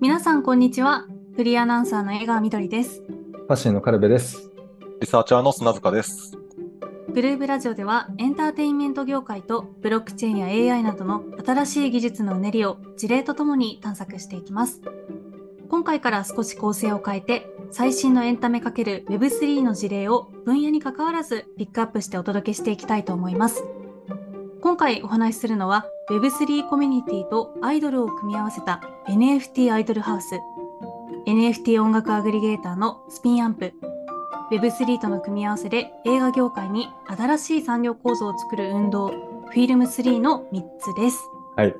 [0.00, 1.04] 皆さんこんにちは。
[1.36, 3.02] フリーアナウンサーの江川みどりです。
[3.02, 4.50] ファッションのカルベです。
[4.98, 6.38] リサーチャーの砂塚です。
[7.12, 14.80] グルーブラジオではエンターテインメント業界とブロックチェーンや AI などの新しい技術のうねりを事例とともに探索していきます。
[15.68, 23.62] 今回から少し構成を変えて最新のエンタメ ×Web3 の事例を分野に関わらずピックアップしてお届けしていきたいと思います。
[24.62, 30.38] 今回お話しするのは Web3 コミュニティとアイドルを組み合わせた NFT アイドルハウス
[31.26, 33.72] NFT 音楽アグリゲーターのスピンアンプ
[34.50, 41.18] Web3 との組み合わせで映画業界に新しい産業構造を作る運動フィルム3の3つです。
[41.56, 41.74] はい。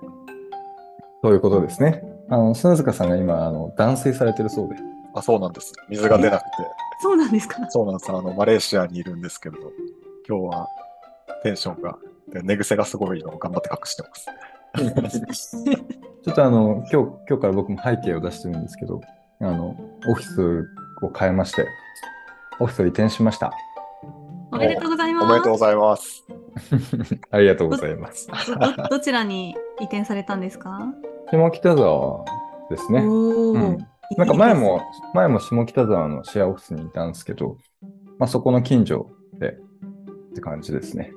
[1.22, 2.02] そういうことですね。
[2.28, 4.74] あの、砂塚さんが今、あの、断水されてるそうで。
[5.14, 5.72] あ、そうなんです。
[5.88, 6.46] 水が出なくて。
[7.00, 7.64] そうなんですか？
[7.70, 8.10] そうなんです。
[8.10, 9.56] あの、マレーシアにいるんですけど、
[10.28, 10.68] 今日は
[11.44, 14.14] テンションが、で寝癖がすごいのを頑張って隠してま
[15.34, 15.56] す。
[16.22, 19.00] ちょっとあの、今日、今日から僕も背景を出してるんですけど、
[19.40, 19.74] あの、
[20.06, 20.64] オフィス
[21.02, 21.66] を変えまして、
[22.60, 23.52] オフィスを移転しました。
[24.52, 25.24] おめでとうございます。
[25.24, 26.26] おめでとうございます。
[27.30, 28.28] ありがとうございます。
[28.78, 30.78] どどちらに移転されたんですか？
[31.30, 32.24] 下北沢
[32.68, 33.00] ですね。
[33.02, 33.78] うん
[34.16, 34.82] なんか前も、
[35.14, 37.56] 前も下北沢のシェアオフィスにいたんですけど、
[38.18, 41.12] まあ、そこの近所でって感じですね。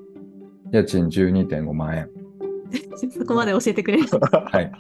[0.74, 2.10] 家賃12.5万円。
[3.12, 4.04] そこまで教えてくれる。
[4.10, 4.72] はい。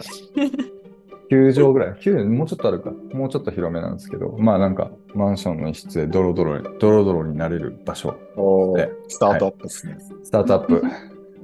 [1.30, 1.94] 9畳ぐらい。
[1.94, 2.92] 9もうちょっとあるか。
[3.14, 8.16] もうちょっと広めなんですけど、まあなんかマンションの一室でドロドロ、ドロドロになれる場所、
[8.76, 9.98] でスタートアップですね。
[10.24, 10.82] スタートアップ、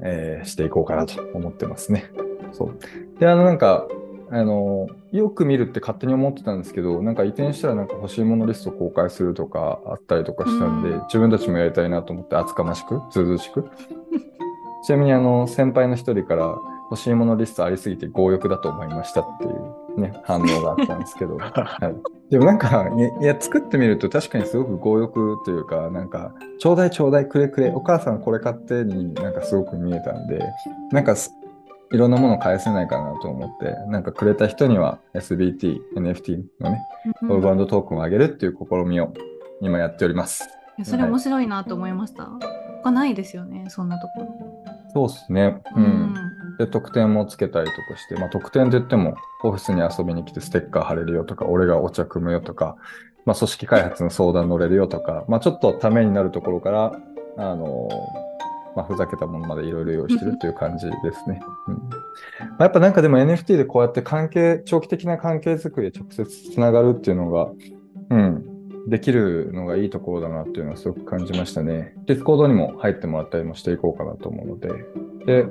[0.02, 2.06] えーしていこうかなと思ってますね。
[2.52, 3.19] そう。
[3.19, 3.88] で、あのなんか、
[4.31, 13.66] あの、よく見るって勝手に思ってたんですけど、なんか移転したらなんか欲しいものリスト公開するとかあったりとかしたんで、うん自分たちもやりたいなと思って厚かましく、ずうずうしく。
[14.83, 16.58] ちなみにあの、先輩の一人から
[16.89, 21.38] 欲しいものリストありすぎて強欲だと思いましたっていうね、反応があったんですけど。
[21.39, 21.94] は
[22.30, 22.89] い、でもなんか
[23.22, 30.41] いや、作ってみると確かにすごく強欲というか、なんか、ちょうだいちょうだいくれくれ、お母さんこれ買ってになんかすごく見えたんで、
[30.91, 31.31] なんかす
[31.91, 36.81] いろんなもの返せないかなと思って、なんかくれた人には SBT、NFT のね、
[37.23, 39.11] うんオーバウンドトークンをあげるっていう試みを
[39.61, 40.44] 今やっております。
[40.78, 42.29] いやそれ面白いなと思いました。
[42.84, 44.63] 他ないですよね、そんなところ。
[44.94, 45.62] そうっすね。
[45.75, 46.13] うん。
[46.57, 52.75] で、特典もつけたりとかして、まあ、特典って言っても、オフィスに遊びに来てステッカー貼れるよとか、俺がお茶組むよとか、
[53.25, 57.00] まあ、組織開発の相談乗れるよとか、まあ、ちょっとためになるところから、
[57.38, 57.90] あの
[58.75, 61.41] まあ、ふざけたものまでいろいろ用意してるっていう感じですね。
[61.67, 67.50] うんまあ、やっぱなんかでも NFT でこうやって関係、長期的な関係づくりで直接つながるっていうのが、
[68.09, 68.48] うん、
[68.88, 71.94] できるのがいいところだなっていうのはすごく感じましたね。
[72.06, 74.69] ディスコードにも入ってもらったりもしていこうかなと思うので。
[75.25, 75.45] で、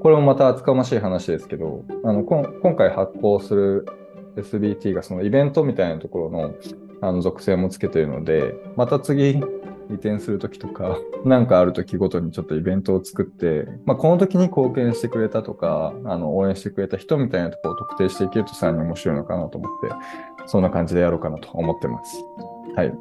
[0.00, 3.86] これもまた厚かましい話ですけど、あの、こ今回発行する
[4.36, 6.54] SBT がそのイベントみたいなところの
[7.00, 9.40] あの属性もつけているので、また次
[9.90, 19.94] 移転するときとか、 なんかあるときごとにちょっとイベントを作って、まあ、この時に貢献してくれたとか、あの、応援してくれた人みたいなところを特定していけるとさらに面白いのかなと思って、
[20.48, 22.24] そんな感じでやろうかなと思ってます。
[22.74, 22.92] はい。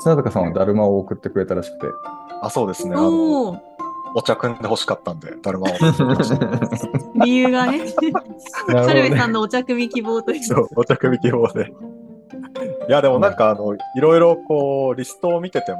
[0.00, 1.86] 砂坂さんはだるまを送ってくれたらしくて。
[2.42, 2.94] あ、そうですね。
[2.96, 3.62] あの、
[4.16, 6.48] お茶組んで欲しかったんで、だるまを持ってきました。
[7.24, 7.80] 理由がね。
[8.66, 10.42] カルベさんのお茶組み希望という。
[10.42, 11.72] そう、お茶組み希望で。
[12.88, 15.78] いや、でもなんか、あの、いろいろこう、リストを見てても、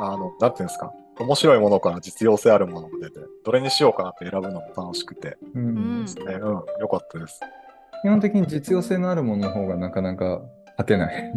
[0.00, 6.04] あの、なんていうんですか、面白いものから実用性あるものも出て、どれにしようかなって選ぶのも楽しくて、ううんん。
[6.04, 6.40] ね、うん、
[6.80, 7.40] よかったです。
[8.02, 10.42] 基本的に実用性のあるものの方がなかなか
[10.78, 11.32] 勝てない。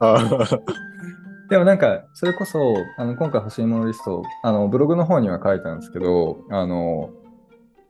[0.00, 0.18] あ
[1.50, 2.58] でもなんか、それこそ、
[2.96, 7.10] あの、今回欲しいものリスト、あの、ブログの方には書いたんですけど、あの、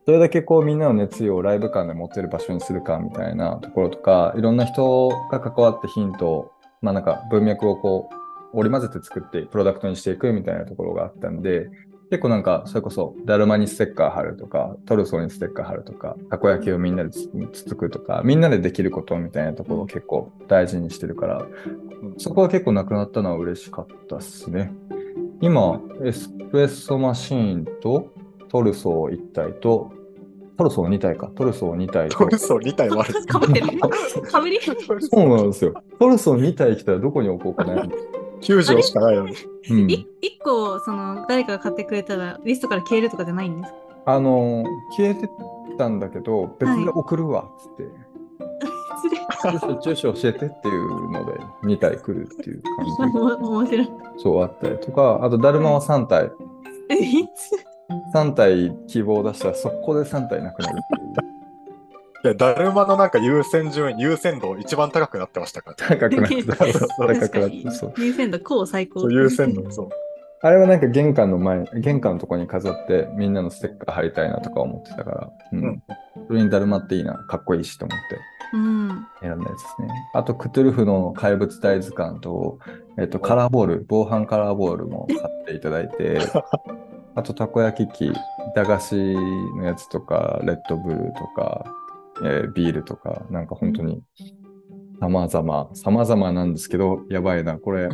[0.05, 6.51] どれだけこうみんなの熱意をライブ感で持ってる場所にするかみたいなところとか、いろんな人が関わってヒントを、
[6.81, 8.09] まあなんか文脈をこ
[8.53, 11.69] う織り交ぜて作ってプロダクトにしていくみたいなところがあったんで、
[12.09, 21.45] 結構なんかそれこそだるまにステッカー貼るとか、トルソーにステッカー貼るとか、たこ焼きをみんなでつつつくとか、みんなでできることみたいなところを結構大事にしてるから、
[22.17, 24.71] そこは結構なくなったのは嬉しかったっすね。
[25.41, 28.13] 今、エスプレッソマシーンと
[28.49, 29.91] トルソー1体と、
[30.57, 33.79] トルソー2体か、トルソー2体とト、ルソー2体もある かぶってる。
[33.79, 35.73] かぶりそうなんですよ。
[35.99, 37.85] トルソー2体来たらどこに置こうかな。
[38.45, 39.35] 9畳しかないのに。
[39.71, 43.77] うん、い一個、その、誰かが買ってくれたら、リストから消えるとかじゃないんですか？
[44.07, 44.63] あの、
[44.95, 45.27] 消えて
[45.77, 47.83] たんだけど、別で送るわ、つって。
[49.03, 49.21] 失礼。
[49.51, 52.61] 住所、住所教えてっていうので、2体来るっていう
[52.97, 53.17] 感じ。
[53.43, 53.89] お面白い。
[54.17, 56.31] そうあったりとか、あと、だるまは3体。
[56.89, 61.34] え、いつ？3体希望出したら、速攻で3体なくなるっていう。
[62.25, 65.75] いや、だるまのなんか優先順位、優先度一番高くなってましたから。
[65.75, 66.55] 高くなってた。
[66.55, 67.93] 高くなっ確かにてそう。
[67.97, 69.01] 優先度、高最高。
[69.01, 69.89] そう優先度、そう。
[70.41, 75.63] あれはなんか玄関の前、玄関のとこに飾ってみんなのステッカー貼りたいなとか思ってたから、うん。
[75.63, 75.83] うん
[76.27, 78.19] それにだるまっていいな、かっこいいしと思って
[78.53, 79.07] うん。
[79.21, 79.89] 選んだやつですね。
[80.13, 82.57] あと、クトゥルフの怪物大図鑑と、
[82.97, 86.19] えっと、カラーボール、防犯カラーボールも買っていただいて、
[87.15, 88.13] あと、たこ焼き器、
[88.55, 91.65] 駄菓子のやつとか、レッドブルとか、
[92.23, 94.01] えービールとか、なんか本当に、
[95.01, 97.89] 様々、様々なんですけど、やばいな、これ、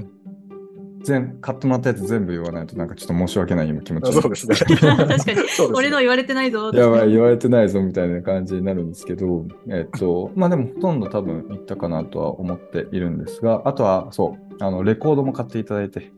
[1.03, 4.56] 全、買ってもらったやつ全部言わないと、なんかちょっと申し訳ない今気持ちそうですね。
[4.56, 5.39] 確かに。
[5.73, 6.71] 俺の言われてないぞ。
[6.73, 16.12] やばい、言われてないぞみたいな感じになるんですけど、えっと、まあでもほとんど多分いったかなとは思っているんですが、あとはそう、あの、レコードも買っていただいて、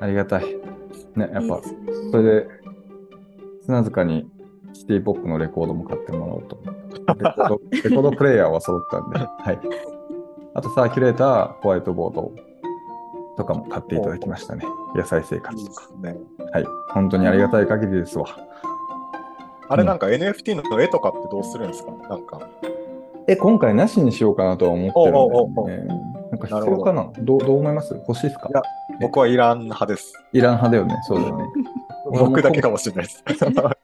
[0.00, 0.44] ありがたい。
[1.16, 1.60] ね、やっぱ
[2.10, 2.46] それで、
[3.62, 4.28] 砂塚に
[4.72, 6.58] シティポップのレコードも買ってもらおうと。
[7.14, 9.58] レコード レコードプレイヤーは揃ったんで、はい。
[10.54, 12.32] あと、サーキュレーター、ホワイトボード
[13.36, 14.64] とかも買っていただきましたね。
[14.94, 15.82] 野菜生活いいとか。
[15.82, 16.16] ですね。
[16.52, 16.64] はい。
[16.92, 18.26] 本当にありがたい限りですわ。
[19.68, 21.92] あれなんか NFT の絵とかってどうするんですか？
[22.08, 22.40] なんか。
[23.28, 25.88] え、今回なしにしようかなとは思ってるんおうおうおうだよね。
[26.32, 27.08] なんか必要かな？
[27.20, 27.94] どうどう思います？
[27.94, 28.48] 欲しいですか？
[28.48, 28.62] いや
[29.00, 30.12] 僕はイラン派です。
[30.32, 30.96] イラン派だよね。
[31.06, 31.44] そうだよね。
[32.10, 33.22] 僕だけかもしれないです。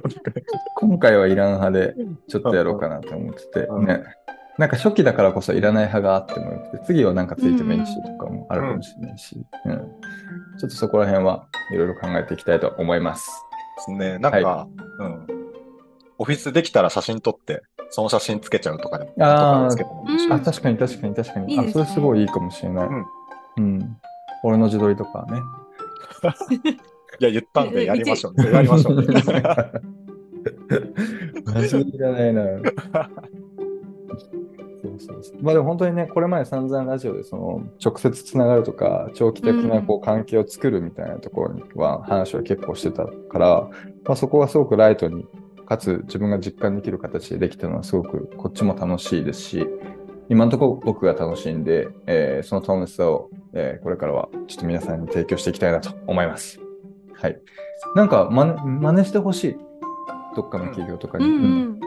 [0.76, 1.94] 今回はイラン派で
[2.28, 4.04] ちょっとやろうかなと思ってて、うんね。
[4.56, 9.78] なんか初期だからこそいらない派があってもよくて、次はなんかついてもいいしとかもあるかもしれないし、うん
[10.56, 13.28] ちょっとそこら辺はいろいろ考えていきたいと思います。
[13.76, 14.18] ですね。
[14.18, 14.68] なんか、は
[15.00, 15.26] うん。
[16.18, 19.90] オフィスできたら写真撮って、その写真つけちゃうとかでも、あーとか
[20.36, 21.58] あ、確かに確かに確かに。
[21.58, 22.86] あ、いいねそれすごいいいかもしれない。
[22.86, 23.06] うん
[23.56, 23.96] うん。
[24.44, 25.40] 俺の自撮りとかね。
[27.20, 28.52] いや、言ったんで やりましょう、えね。
[28.52, 29.06] やりましょう、ね。
[31.46, 32.42] マジでいらないな。
[34.82, 35.42] そうそうそう。
[35.42, 43.68] まあでも本当にね、これまで散々ラジオでその直接つながるとか、長期的なこう関係を作るみたいなところには話は結構してたから、
[44.04, 45.26] まあ、そこがすごくライトに、
[45.66, 49.66] かつ自分が実感できる形でできたのはすごくこっちも楽しいですし、
[50.28, 56.63] 今のところ僕が楽しんで、えーその楽しさを、えーこれからはちょっと皆さんに提供していきたいなと思います。
[57.24, 57.40] はい。
[57.96, 59.56] なんか真似真似してほしい。
[60.36, 61.24] どっかの企業とかに。
[61.24, 61.80] うん。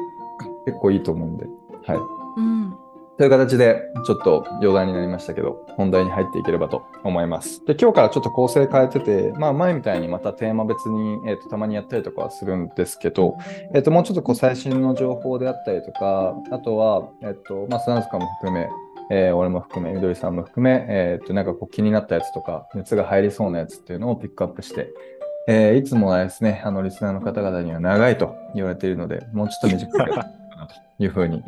[0.66, 1.46] 結構いいと思うんで。
[1.86, 1.98] はい。
[2.38, 2.74] うん。
[3.18, 7.64] という形で、ちょっと余談になりましたけど、本題に入っていければと思います。
[7.66, 13.38] で、今日からちょっと構成変えてて、まあ前みたいにまたテーマ別に、えっとたまにやったりとかはするんですけど、
[13.76, 18.70] えっともうちょっとこう最新の情報であったりとか、あとは、えっとまあ砂塚も含め、
[19.10, 24.94] えー俺も含め、みどりさんも含め、えっとなんかこう気になったやつとか、熱が入りそうなやつっていうのをピックアップして、
[25.48, 31.44] えーいつもはですね、あのリスナーの方々には長いと言われているので、もうちょっと短くかなと いうふうに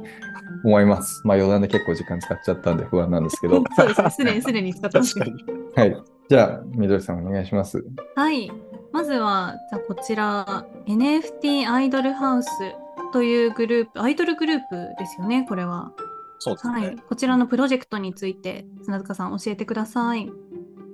[0.63, 1.21] 思います。
[1.25, 3.61] まあ余談で結構時間使っちゃったんで不安なんですけど。
[3.75, 4.09] そうですね。
[4.09, 5.43] すでに、すでに使ってます確かに。
[5.75, 6.03] はい。
[6.29, 7.83] じゃあ、みどりさんお願いします。
[8.15, 8.51] はい。
[8.91, 12.49] まずは、じゃあこちら、NFT アイドルハウス
[13.11, 15.91] というグループ、アイドルグループですよね、これは。
[16.39, 16.73] そうですね。
[16.73, 16.97] はい。
[17.07, 20.31] こちらのプロジェクトについて、砂塚さん教えてください。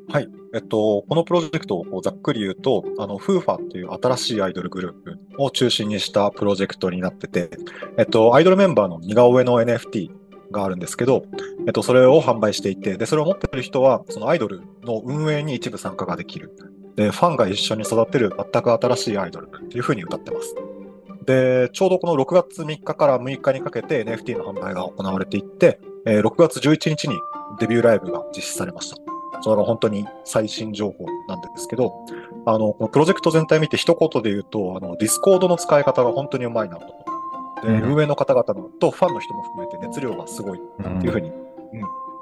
[0.09, 0.29] はい。
[0.53, 7.49] えっと、このプロジェクトをざっくり言うと、あの、フーファっていう新しいアイドルグループを中心にしたプロジェクトになってて、
[7.97, 10.11] えっと、アイドルメンバーの似顔絵の NFT
[10.51, 11.25] があるんですけど、
[11.67, 16.55] えっと、それを販売していて、で、それを持っている人は、そのアイドルの運営に一部参加ができる。
[16.95, 20.55] で、ファンが一緒に育てる全く新しいアイドルっていうふうに謳ってます。
[21.25, 27.17] で、ちょうどこの6月3日から6日にかけて NFT の販売が行われていって、えー6月11日に
[27.59, 29.14] デビューライブが実施されました。
[29.45, 31.93] それが本当に最新情報なんですけど、
[32.47, 36.87] あの、このプロジェクト全体見て一言で言うと、あの、ディスコードの使い方が本当にうまいなと。
[37.61, 41.35] で、うん運営の方々のとファンの人も含めて熱量がすごいなっていうふうに、うん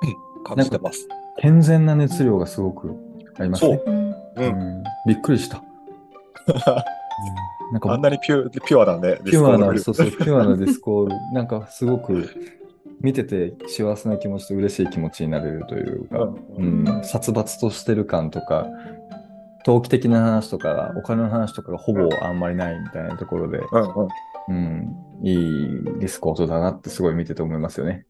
[0.43, 1.07] 感じてます。
[1.37, 2.93] 健全な熱量がすごく
[3.39, 3.81] ありますね。
[3.85, 4.11] うん。
[4.11, 4.15] う。
[4.35, 5.63] うんんびっくりした。
[7.71, 12.29] なんかあんなにピュピュアなね、ディピュアな、そうそう、ピュアなディスコード、なんかすごく
[13.03, 18.67] 見てて幸せな気持ちと嬉しい気持ちになれるというか、ううんん、殺伐としてる感とか、
[19.65, 23.59] 投機的な話とか、お金の話とかがほぼあんまりないみたいなところで、
[24.49, 25.37] うんいい
[25.99, 28.05] ディスコードだなってすごい見てて思いますよね。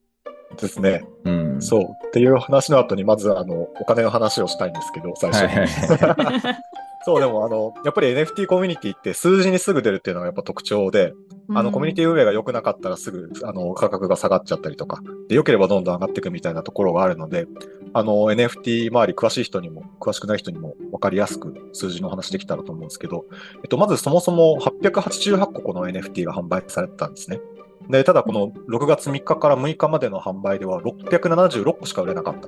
[0.59, 1.03] ですね。
[1.25, 1.61] うん。
[1.61, 1.83] そう。
[2.07, 5.55] っていう話の後に、まず、あの、お金の話をしたいんですけど、最初はいに。
[5.55, 6.55] はいはい。
[7.05, 11.13] そう、でも、あの、やっぱり NFT コミュニティって数字にすぐ出るっていうのがやっぱ特徴で、
[11.49, 17.47] あの、コミュニティ運営が良くなかったらすぐ、あの、価格が下がっちゃったりとか、で、良ければどんどん上がっていくみたいなところがあるので、
[17.93, 23.25] あの、NFT 周り詳しい人にも、詳しくない人にも分かりやすく数字の話できたらと思うんですけど、
[23.57, 27.41] えっと、まずそもそも888個この NFT が販売されてたんですね。
[27.89, 32.47] で、ただこの6月3日から6日までの販売では676個しか売れなかった。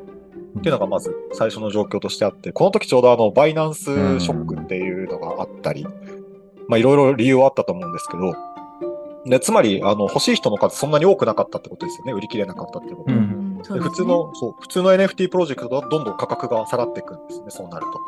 [0.58, 5.86] っていうのがまず最初の状況としてあって、この時ちょうどあの、バイナンスショックっていうのがあったり、
[6.68, 8.36] まあいろいろ理由はあったと思うんですけど、
[9.26, 12.14] で、つまり、あの、欲しい人の数そんなに多くなかったってことですよね。
[12.14, 13.14] 売り切れなかったってこと。
[13.14, 18.00] うんで普通の、そう、普通の NFT プロジェクトだとどんどん価格が下がっていくんですね、そうなると。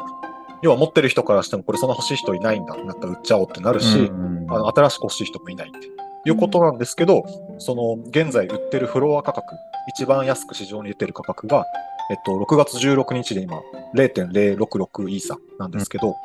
[0.61, 5.89] 要は持ってる人からしても、これそんな欲しい人いないんだってなったら売っちゃおうってなるし、うんあの新しく欲しい人もいないって
[6.27, 7.25] いうことなんですけど、
[7.57, 9.55] その現在売ってるフロア価格、
[9.87, 11.65] 一番安く市場に出てる価格が、
[12.09, 13.61] えっと、6月16日で今、
[13.95, 16.15] 0.066イーサなんですけど、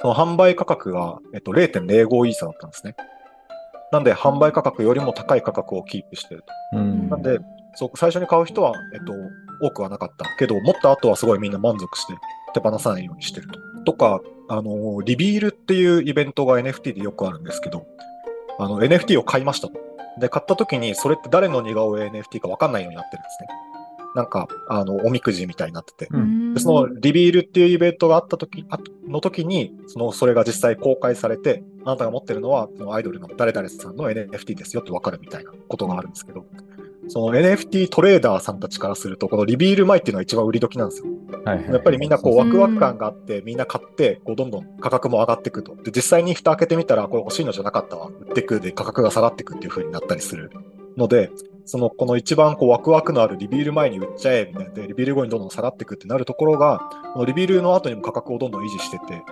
[0.00, 2.96] その販売価格が、えっと、0.05イーサだったんですね。
[3.92, 6.78] なんで、販売価格よりも高い価格をキープしてると。
[6.78, 7.38] うんなんで、
[7.74, 9.12] そう最初に買う人は、えっと、
[9.60, 10.24] 多くはなかった。
[10.38, 12.14] けど、持った後はすごいみんな満足して
[12.54, 13.60] 手放さないようにしてると。
[13.84, 17.86] とか、あの、リビールっていうイベントが NFT でよくあるんですけど、
[18.62, 19.74] あの、NFT を買いましたと。
[20.18, 23.48] で、買った時に、それって誰の似顔絵 NFT か分かんないようになってるんですね。
[24.14, 26.08] なんか、あの、おみくじみたいになってて。
[26.10, 28.78] うんでそのリビールっていうイベントがあった時あ
[29.08, 36.44] の時に、その、それが実際公開されて、あなたが持ってるのは、そのアイドルの誰々さんの NFT ですよって分かるみたいなことがあるんですけど、
[37.08, 41.06] その NFT トレーダーさんたちからすると、このリビール前っていうのが一番売り時なんですよ。
[41.44, 45.74] はいはいやっぱりみんなこうワクワク感があって、みんな買って、こうどんどん価格も上がっていくと。
[45.74, 48.06] で、実際に蓋開けてみたら、これ欲しいのじゃなかったわ。
[48.06, 50.50] 売っていくで価格が下がっていくっていう風になったりする
[50.96, 51.30] ので、
[51.64, 59.22] その、この一番こうワクワクのあるリビール前に売っちゃえみたいなで、リビール後にどんどん下がっていくってなるところが、このリビールの後にも価格をどんどん維持してて、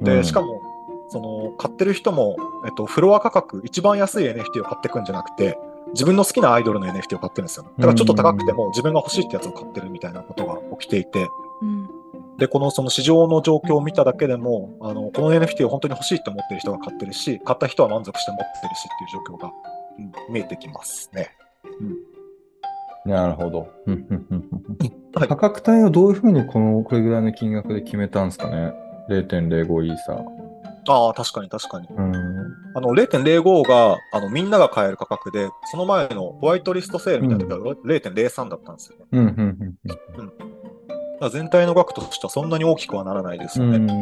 [0.00, 0.62] で、しかも、
[1.08, 5.58] その、買ってる人も、えっと、フロア価格、一番安い NFT を買っていくんじゃなくて、
[5.92, 7.64] 自分の好きなアイドルの NFT を買ってるんですよ。
[7.78, 11.28] だからちょっと高くても自分が欲しいってやつを買ってるみたいなことが起きていて、
[11.62, 11.98] うん
[12.38, 21.30] で、このその市場の状況を見ただけでも、あの、この NFT を本当に欲しいって思ってる人が買ってるし、買った人は満足して持ってるしっていう状況が、うん見えてきますね。
[23.04, 23.68] なるほど。
[23.86, 28.72] うんうんうんうんはい価格帯はどういうふうにこの、これぐらいの金額で決めたんですかね
[29.10, 30.47] ?0.05 イーサー。
[30.88, 31.88] ああ、確かに確かに。
[31.88, 32.16] うん。
[32.74, 39.04] あの、0.05が、あの、みんなが買える価格で、その前のホワイトリストセールみたいな時は0.03だったんですよね。
[39.12, 39.76] うん、うん、
[40.18, 40.34] うん
[41.32, 43.78] 全体の額としてはそんなに大きくはならないですうよね。
[43.78, 43.86] ん。
[43.88, 43.94] じ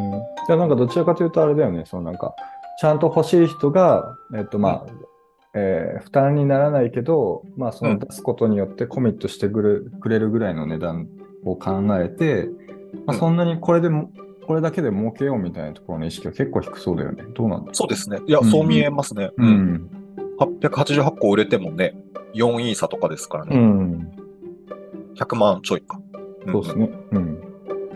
[0.49, 2.35] ゃあなんかどちらかというとあれだよね、そのなんか、
[2.79, 4.91] ちゃんと欲しい人が、えっとまあ、
[5.55, 11.07] えー負担にならないけど、まあその出すことによってコミットしてくれくれるぐらいの値段
[11.43, 12.49] を考えて、
[13.07, 14.11] まあ、うんそんなにこれでも、
[14.47, 17.25] これだけで儲けようみたいなところの意識は結構低そうだよね。
[17.35, 18.19] どうなんだそうですね。
[18.25, 19.31] いや、うんそう見えますね。
[19.37, 19.45] う。
[19.45, 19.89] ん。
[20.39, 21.95] 888個売れてもね、
[22.33, 23.57] 4イーサとかですからうね。
[23.57, 24.11] ん。
[25.15, 25.97] 100万ちょいか。
[25.97, 26.01] ん
[26.51, 26.89] そうですね。
[27.11, 27.39] うん。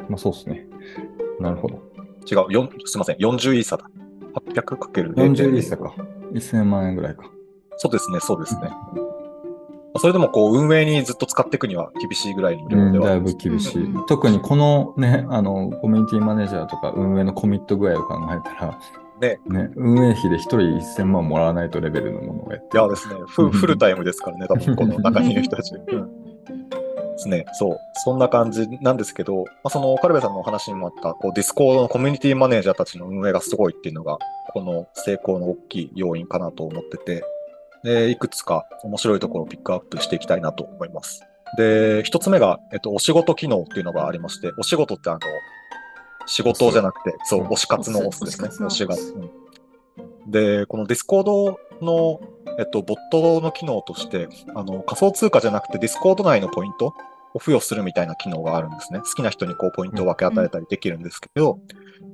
[0.10, 0.68] まあそうですね。
[1.40, 1.76] なるほど。
[2.30, 3.90] 違う、4すいません、40イーサだ。
[4.54, 5.96] 800かける40リーサか。
[6.34, 7.24] 1000万円ぐらいか。
[7.78, 8.70] そうですね、そうですね。
[9.98, 13.36] それでもこう、運営にずっと使っていくには厳しいぐらいのうん、量ではだいあります。
[13.36, 13.84] ぶ厳しい。
[13.84, 18.80] うん特にこのね、あの、コミュニティマネージャーとか運営のコミット具合を考えたら、
[19.20, 19.40] ね。
[19.48, 25.76] ね、運営費で1人1000万もらわないとレベルのものをやっていやですね、フうんフルタイムですからね、多分 この中にいる人たち。
[25.76, 26.32] うん
[27.12, 27.78] ですね、そう。
[28.04, 34.18] そんな感じなんですけど、まあ、その、カルベさんのお話にもあった、こう、ディスコードのコミュニティマネージャーたちの運営がすごいっていうのが、
[34.54, 37.24] この成功の大きい要因かなと思ってて、
[37.84, 41.22] で、いくつか面白いところをピックアップしていきたいなと思います。
[41.58, 45.20] で、一つ目が、えっと、推しごと機能っていうのがありまして、推しごとってあの、
[46.26, 48.68] 仕事じゃなくて、そう、推し活の推すですね。
[48.68, 49.42] 推し活うん
[50.28, 52.22] で、このディスコードの、
[52.60, 56.94] えっと、ボットの機能として、あの、仮想通貨じゃなくてディスコード内のポイント
[57.34, 59.00] を付与するみたいな機能があるんですね。
[59.00, 61.60] 好きな人にこう、ポイントを分け与えたりできるんですけど、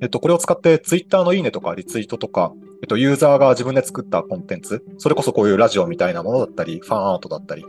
[0.01, 7.65] えっと、これを使ってツイッターのいいねとかリツイートとか、えっと、ユーザーが自分で作ったコンテンツ、それこそこういうラジオみたいなものだったり、ファンアートだったり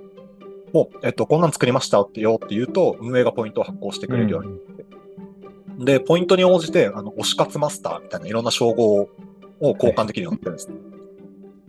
[0.73, 4.79] を、えっと、こんなん作りましたってよって言うと、運営がポイントを発行してくれるようにうん
[5.79, 9.09] で、ポイントに応じて、あの、推し活マスターみたいないろんな称号を
[9.61, 10.77] 交換できるようになってるんですね。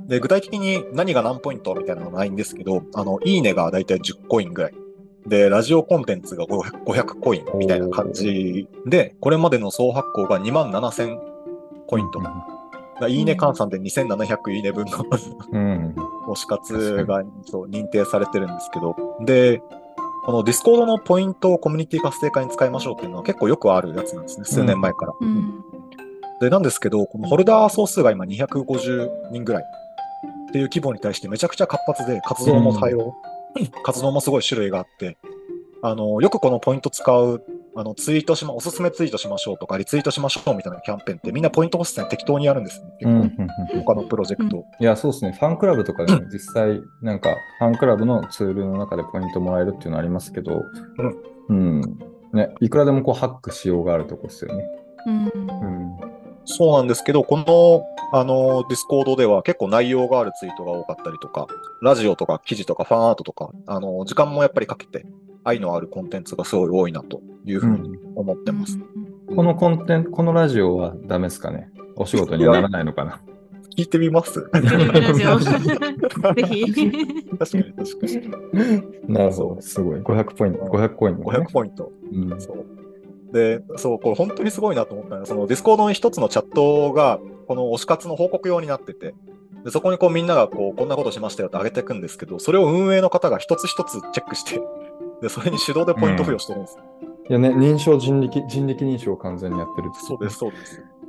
[0.08, 4.74] で、具体的に何が何ポイントみたいなのはないんですけど、あの、いいねがだいたい10コインぐらい。
[5.28, 8.68] で、ラジオコンテンツが500 500コインみたいな感じ。
[8.86, 11.18] で、これまでの総発行が2万7000
[11.88, 12.20] コインと。
[12.20, 12.42] だか
[13.02, 15.06] らいいね換算で2700いいね分の
[15.52, 15.96] うん。
[16.28, 18.96] 推し活がそう認定されてるんですけど、
[19.26, 19.62] で、
[20.26, 25.14] このディスコードのポイントをコミュニティ活性化に使いましょうっていうのは結構よくあるやつなんですね、数年前から。
[25.20, 25.64] うん。
[26.40, 33.16] で、なんですけど、このホルダー総数が今250人ぐらいっていう規模に対してめちゃくちゃ活発で、活動も多様、
[33.84, 35.18] 活動もすごい種類があって、
[35.82, 37.44] あの、よくこのポイント使う
[37.76, 42.90] あのツイートしま、おすすめツイートしましょうとか、リツイートしましょうみたいなキャンペーンってみんなポイント欲しさに適当にやるんですね。
[43.00, 44.66] 結うん構、うんうん他のプロジェクト。
[44.80, 45.32] いや、そうですね。
[45.32, 50.64] ファンクラブとかでも実際、なんか、ファンクラブのツールの中でポイントもらえるっていうのありますけど、
[51.48, 51.82] うん。
[52.34, 54.66] ね、いくらでもこうハックしようがあるとこですよね。
[55.06, 55.98] うんうん。
[56.52, 61.48] そうなんですけど、この、あの、ディスコードでは結構内容があるツイートが多かったりとか、
[61.82, 65.06] ラジオとか記事とかファンアートとか、あの、時間もやっぱりかけて、
[65.44, 68.80] 愛のあるコンテンツがすごい多いなというふうに思ってます。
[69.36, 71.70] このコンテンツ、このラジオはダメですかね？
[71.96, 73.22] 推しごとにはならないのかな？
[73.78, 74.42] 聞いてみます？
[74.52, 76.66] ぜひ。
[77.38, 78.08] 確かに確か
[79.08, 79.14] に。
[79.14, 79.62] なるほど。
[79.62, 80.00] すごい。
[80.02, 80.60] 500ポイント。
[80.66, 81.24] 500コイン、ね。
[81.24, 81.92] 500ポイント。
[82.12, 82.42] うん。
[82.42, 82.66] そう。
[83.32, 89.16] で、そう、これ本当にすごいなと思ったのは、そのディスコードの一つのチャットが、この推し活の報告用になってて、
[89.64, 94.62] でそこにこうみんながこう、こんなことしましたよって上げていくんですけど、それを運営の方が一つ一つチェックして、
[95.22, 96.84] で、それに手動でポイント付与してるんですよ。
[97.30, 100.38] いやね、認証人力、人力認証を完全にやってるってそうです、。
[100.38, 100.82] そうです。
[100.82, 101.00] うん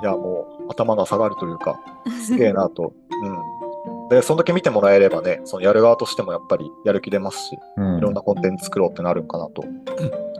[0.00, 1.80] いや、もう頭が下がるというか、
[2.24, 2.92] すげえなと。
[3.22, 4.08] うん。
[4.08, 9.64] で、そんだけ見てもらえればね、そのやる側としてもやっぱりやる気出ますし、うんいろんなコンテンツ作ろうってなるんかなと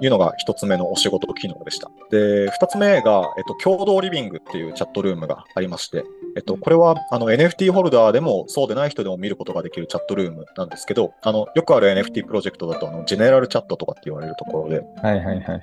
[0.01, 1.91] いうのが一つ目のお仕事機能でした。
[2.11, 6.05] で、二つ目が、えっと、共同リビングっていうチャットルームがありまして、
[6.37, 15.61] えっと、これはあの NFT ホルダーでもそうでない人でも見ることができるチャットルームなんですけど、あの、よくある NFT プロジェクトだと、あの、ジェネラルチャットとかって言われるところで、はいはいはいはい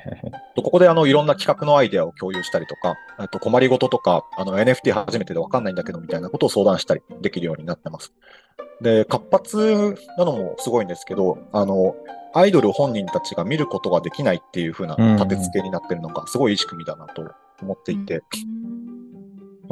[0.56, 8.14] ここであのいろんな企画のアイデアを共有したりとか、あと困りごととか、あの NFT 初めてでわかんないんだけどみたいなことを相談したりできるようになってます。
[8.82, 11.96] で、活発なのもすごいんですけど、あの、
[12.34, 17.32] アイドル本人たちが見ることができないっていう風な立て付けになってるのがすごいいい仕組みだなと
[17.62, 18.22] 思っていて、やっ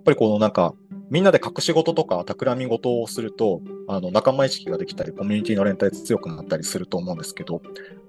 [0.03, 0.73] ぱりこのなんか、
[1.09, 7.61] みんなで隠し事とか企み事をすると、あの仲間意識ができたり、コミュニティの連帯強くなったりすると思うんですけど、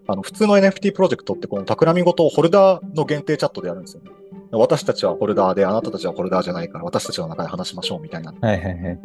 [0.07, 4.11] あの普通の NFT プロジェクトってこの企み事をホルダーの限定チャットでやるんですよね。
[4.53, 8.33] 私たちはホルダーで、あなたたちはホルダーじゃないから、私たちの中で話しましょうみたいな。
[8.41, 9.01] はいはいはい。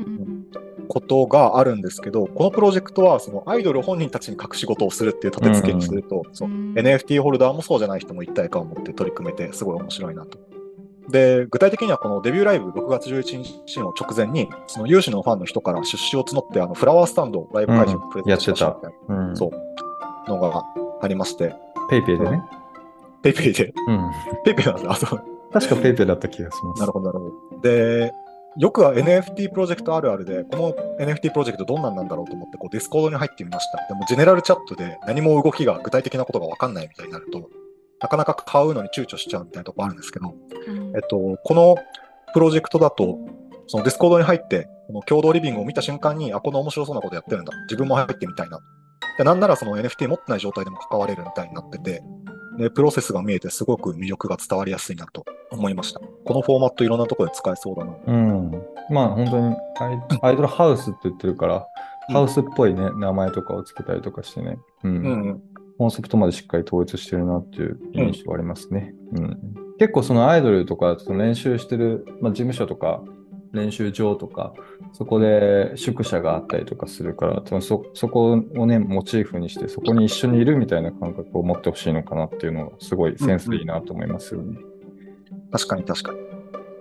[0.89, 10.39] ことがあるんですけど、このプロジェクトはそのアイドル本人たちに隠し事をするっていう立て付けにすると、そう NFT ホルダーもそうじゃない人も一体感を持って取り組めて、すごい面白いなと。
[11.09, 19.29] で、具体的にはこのデビューライブ6月11日の直前に、その有志のファンの人から出資を募って、あのフラワースタンドをライブ会場にプレゼントしましょうみたいうん。
[19.29, 20.63] な、そう、のが
[21.01, 21.55] ありまして、
[21.89, 22.43] ペイペイでね。
[23.21, 24.11] ペイペイで、うん。
[24.43, 25.21] ペイペイなんだ、あそう
[25.51, 26.79] 確かペイペイだった気がします。
[26.79, 27.25] なるほど、なるほ
[27.55, 27.59] ど。
[27.61, 28.13] で、
[28.57, 33.85] よくは NFT プロジェクトあるあるで、この NFT プロジェクトどんなんなんだろうと思って、こうディスコードに入ってみました。
[33.87, 37.49] でも、ジェネラルチャットで何も動きが具体的なことがわかんないみたいになると、
[38.01, 40.33] なかなか買うのに躊躇しちゃうみたいなとこあるんですけど、
[40.95, 41.75] えっと、この
[42.33, 43.19] プロジェクトだと、
[43.67, 47.53] そのディスコードに入って、この共同リビングを見た瞬間に、あ、この面白そうなことやってるんだ。
[47.63, 48.59] 自分も入ってみたいな。
[49.17, 52.01] でなんならその NFT 持ってない状態でも関われるみたいになってて、
[52.59, 55.99] で、プロセスが見えてすごく魅力が伝わりやすいなと思いました。
[55.99, 57.93] このフォーマットいろんなところで使えそうだな。
[58.05, 58.51] うん。
[58.89, 59.55] まあ本当に
[60.21, 61.61] アイドルハウスって言ってるから、うん
[62.09, 64.57] ハウスっぽいね、名前とかをつけたりとかしてね。
[64.83, 64.91] うん。
[64.95, 65.41] うん。
[65.77, 68.93] コンセプトまでしっかり統一してるなっていう印象ありますね。
[69.13, 69.37] うん。
[69.77, 73.01] 結構そのアイドルとかその練習してる、まあ、事務所とか
[73.53, 74.53] 練習場とか、
[74.93, 84.57] そこで宿舎があったりとかするから、多分そそこをね、モチーフにして、そこに一緒にいるみたいな感覚を持ってほしいのかなっていうのが、すごいセンスいいなと思いますよね。
[85.51, 86.19] 確かに確かに。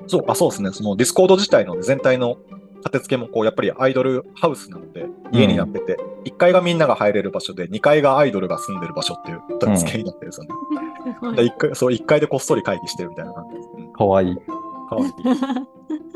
[0.06, 0.70] そう、あ、そうですね。
[0.72, 2.36] そのディスコード自体の全体の
[2.78, 10.46] 立て付けもこう、やっぱりアイドルハウスなので、家になってて、1階がみんなが入れる場所で、2階がアイドルが住んでる場所っていう立て付けになってるんですよ
[11.32, 11.36] ね。
[11.36, 13.68] で一階そう、1階でこっそり会議してるみたいな感じです。
[13.78, 14.36] うんかわいい。
[14.88, 15.12] かわいい。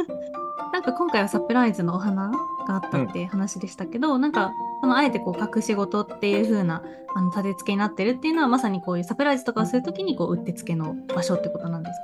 [0.85, 2.33] なんか今回はサプライズのお花
[2.67, 6.83] があったって話でしたけど、なんかそのあえてこう隠し事っていう風な
[7.15, 11.95] あの立て付けになってるっていうのはまさにこういうサプライズとかをするときにこううってつけの場所ってことなんです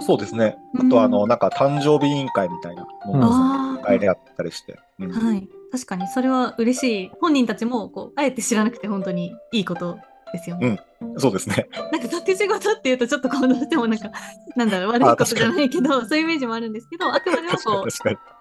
[0.00, 0.04] か？
[0.06, 0.56] そうですね。
[0.74, 4.78] あと、あの、なんか誕生日委員会みたいなのも、あ会であったりして。
[4.98, 5.46] うんあ、はい。
[5.70, 7.10] 確かにそれは嬉しい。
[7.20, 9.98] 本人たちもこうあえて知らなくて本当にいいこと
[10.34, 10.80] ですよね。
[11.18, 11.68] そうですね。
[11.92, 14.10] なんか立て仕事っていうとちょっとこうどうしてもなんか
[14.56, 17.88] なんだろう悪いことじゃないけどそういうイメージもあるんですけどあくまでもこう。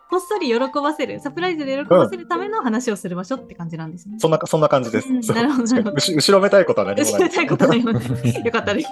[0.09, 4.17] こっそり喜ばせるサプライズで喜ばせるための話をする場所って感じなんですね。
[4.19, 5.09] そんな、そんな感じです。
[5.09, 7.13] うんなるほどなるほど後後ろめたいことは何もない。
[7.13, 8.37] 後ろめたいことあります。
[8.45, 8.87] よかったです。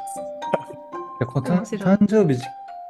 [1.77, 2.45] 誕生日実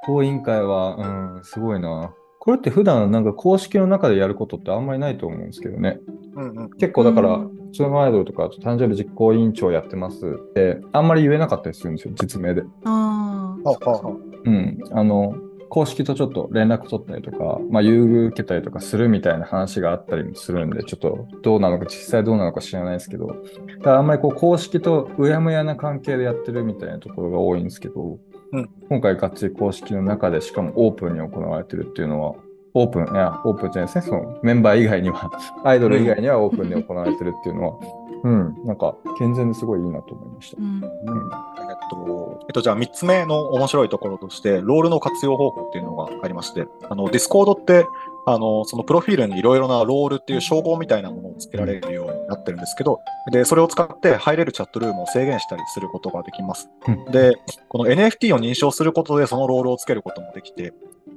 [0.05, 0.95] 行委員会は、
[1.35, 2.13] うん、すごいな。
[2.43, 5.99] これって普段なんか公式の中でやることってあんまりないと思うんですけどね。
[6.35, 6.69] うんうん。
[6.71, 12.63] 結構だから、うん普通のアイドルとか、誕生日実行委員長やってますって、あんまり言えなかったりするんですよ、実名で。
[12.83, 13.69] ああ。
[13.69, 14.77] はあはあはあうん。
[14.91, 15.35] あの、
[15.69, 23.37] 公式とちょっと連絡取ったりとか、まあ、優遇受けたりとかするみたいな話があったりもするんで、ちょっとどうなのか、実際どうなのか知らないですけど、
[23.81, 28.19] ただあんまりこう公式とうやむやな関係でやってるみたいなところが多いんですけど、
[28.51, 28.69] うん。
[28.89, 32.35] 今回がっつり公式の中でしかもオープンに行われてるっていうのは、
[32.73, 35.31] オープン、いや、オープンじゃないですね、そのメンバー以外には、
[35.63, 37.77] アイドル以外にはオープンで行われてるっていうのは、
[38.23, 40.57] うん、なんか健全ですごいいいなと思いました。
[40.61, 40.61] う。
[40.63, 40.65] ん。
[40.65, 40.81] うん。
[40.81, 47.87] えっと、えっと、じゃあ3つ目の面白いところとして、ロールの活用方法っていうのがありまして、あの、ディスコードって、
[48.25, 52.99] あの、そのプロフィールにいろいろなロールっていう称号みたいなものをつけられるようになってるんですけど、
[53.31, 56.69] で、それを使って入れるチャットルームを制限したりすることができます。
[56.87, 57.05] うん。
[57.05, 57.35] で、
[57.67, 60.73] この NFT を認証することでそのロールをつけることもできて、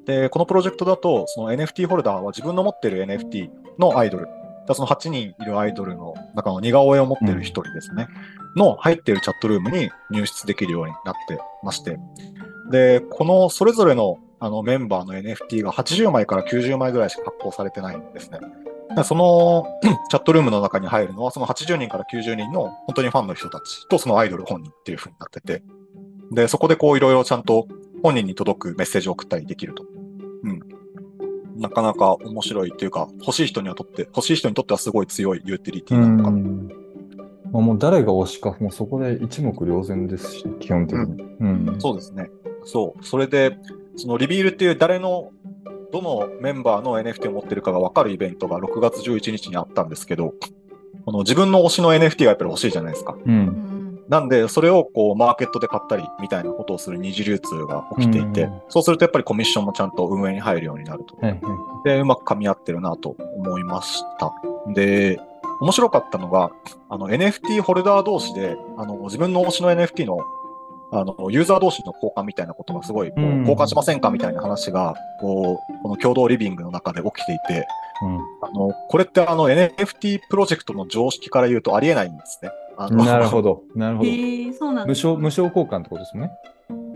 [0.06, 4.28] で、このプロジェクトだと、その NFT ホルダーは自分の持ってる NFT のアイドル、
[4.72, 8.08] その8人いるアイドルの中の似顔絵を持ってる1人ですね、
[8.56, 11.98] の入っているチャットルームに入室できるようになってまして、
[12.70, 18.38] で、このそれぞれのあのメンバーの NFT が80枚から90枚ぐらいしか発行されてないんですね。
[19.04, 19.66] その
[20.10, 25.62] チャットルームの中に入るのは、その80人から90人の本当にファンの人たちとそのアイドル本人っていう風になってて、
[26.30, 27.66] で、そこでこういろいろちゃんと
[28.02, 29.84] 本人に届くメッセージを送ったりできると。
[30.42, 30.60] うん。
[31.56, 36.36] なかなか面白いっていうか、欲しい人にはとって、欲しい人にとってはすごい強いユーティリティなのかな。
[36.36, 36.68] うん
[37.54, 41.22] まあ、もう誰が推しか、もうそこで一目瞭然ですし、基本的に。
[41.40, 41.76] うん。
[41.78, 42.28] そうですね。
[42.64, 43.04] そう。
[43.04, 43.56] それで、
[43.96, 45.30] そのリビールっていう誰の、
[45.92, 50.35] どのメンバーの NFT を持ってるかが分かるイベントが6月11日にあったんですけど、
[51.04, 53.12] この自分の推しの NFT がやっぱり欲しいじゃないですか。
[53.12, 53.18] う。
[53.24, 53.74] うんん
[54.09, 61.16] なんで、それをこう、マーケットで買ったりみたいなことをする二次流通が起きていて、うんそうするとやっぱりコミッションもちゃんと運営に入るようになると。
[61.16, 61.38] はいは
[61.85, 61.88] い。
[61.88, 64.33] で、うまく噛み合ってるなと思いました。
[64.74, 65.20] で、
[65.61, 66.50] 面白かったのが、
[66.88, 70.18] あの NFT ホルダー同士で、あの自分の推しの NFT の
[70.94, 77.66] あのユーザー同士の交換みたいなことがすごい、こううん交換しませんかみたいな話が、こう、この共同リビングの中で起きていて、
[78.42, 82.50] あの、これってあの NFT プロジェクトの常識から言うとありえないんですね。
[82.76, 83.62] なるほど。
[83.74, 84.09] なるほど。
[84.11, 84.87] へえ、そうなんだ。
[84.87, 86.30] 無償、無償交換ってことですね。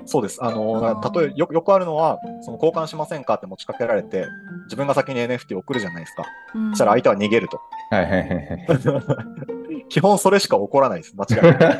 [0.06, 0.42] そうです。
[0.42, 4.26] あの、例えよ、よくあるのは、その交換しませんかって持ちかけられて、
[4.64, 6.24] 自分が先に NFT を送るじゃないですか。
[6.54, 7.60] うんそしたら相手は逃げると。
[7.90, 8.66] はいはいはいはい。
[9.88, 11.14] 基本それしか起こらないです。
[11.16, 11.78] 間違いない。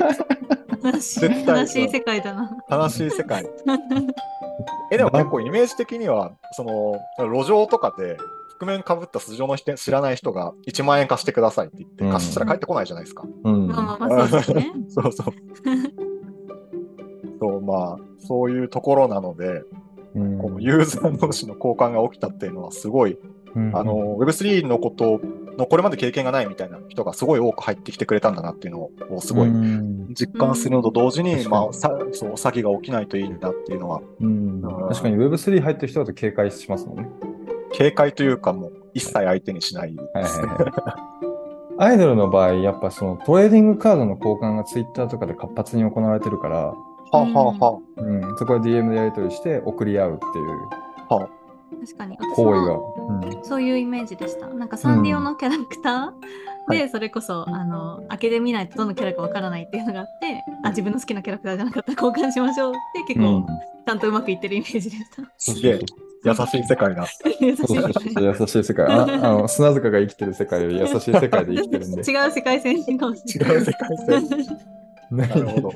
[0.83, 2.51] 悲しい絶対悲しい世界だな。
[2.71, 3.47] 悲しい世界。
[4.91, 8.17] え、でも結構イメージ的には、その、路上とかで、
[8.59, 13.25] 覆面かぶった素性の人知らない人が1万円貸してくださいって言って、うん貸したら帰ってこないじゃないですか。
[13.45, 13.69] うん。
[13.69, 14.73] まあまあまあそうですね。
[14.89, 15.27] そうそう。
[17.41, 19.63] そう、まあ、そういうところなので、
[20.15, 23.19] うんこのユーザー同士の交換が起きたっていうのはすごい、
[23.55, 25.21] うんあの、Web3 のこと
[25.59, 30.15] のこれまで経験がないみたいな人がすごい多く入ってきてくれたんだなっていうのをすごいうん。
[30.15, 31.51] 実感するのと同時に、うん。
[31.51, 34.63] まあ、さそう詐欺が起きないといいんだっていうのは、うん。
[34.63, 37.09] 確かに Web3 入ってる人だと警戒しますもんね。
[37.73, 40.41] 警戒というかもう一切相手にしないはいです。
[40.41, 40.47] ね。
[40.47, 41.19] はいはい。
[41.81, 46.75] アイドルの場合、やっぱそのトレーディングカードの交換が Twitter とかで活発に行われてるから、は
[47.13, 50.47] あ、はあはうん、そこで DM でやり取りして送り合うっていう。
[51.09, 51.29] あ、は
[51.71, 52.17] 確かに。
[52.19, 52.75] 私行為が。
[52.75, 54.49] もうんそういうイメージでした。
[54.49, 62.75] なんかサンリオのキャラクターで、それこそ、あの、開けてみないとどのキャラかわからないっていうのがあって、あ、自分の好きなキャラクターじゃなかったら交換しましょうっ
[63.07, 63.47] て結構、
[63.87, 65.23] ちゃんとうまくいってるイメージでした。
[65.39, 65.81] すげえ
[66.25, 67.07] 優しい世界だ。
[67.41, 68.87] 優しい世界。
[68.87, 72.03] ああの砂塚が生きてる世界より優しい世界で生きてるんで。
[72.11, 72.77] 違う世界線。
[72.77, 74.47] 違う世界線。
[75.11, 75.69] なるほど。
[75.69, 75.75] は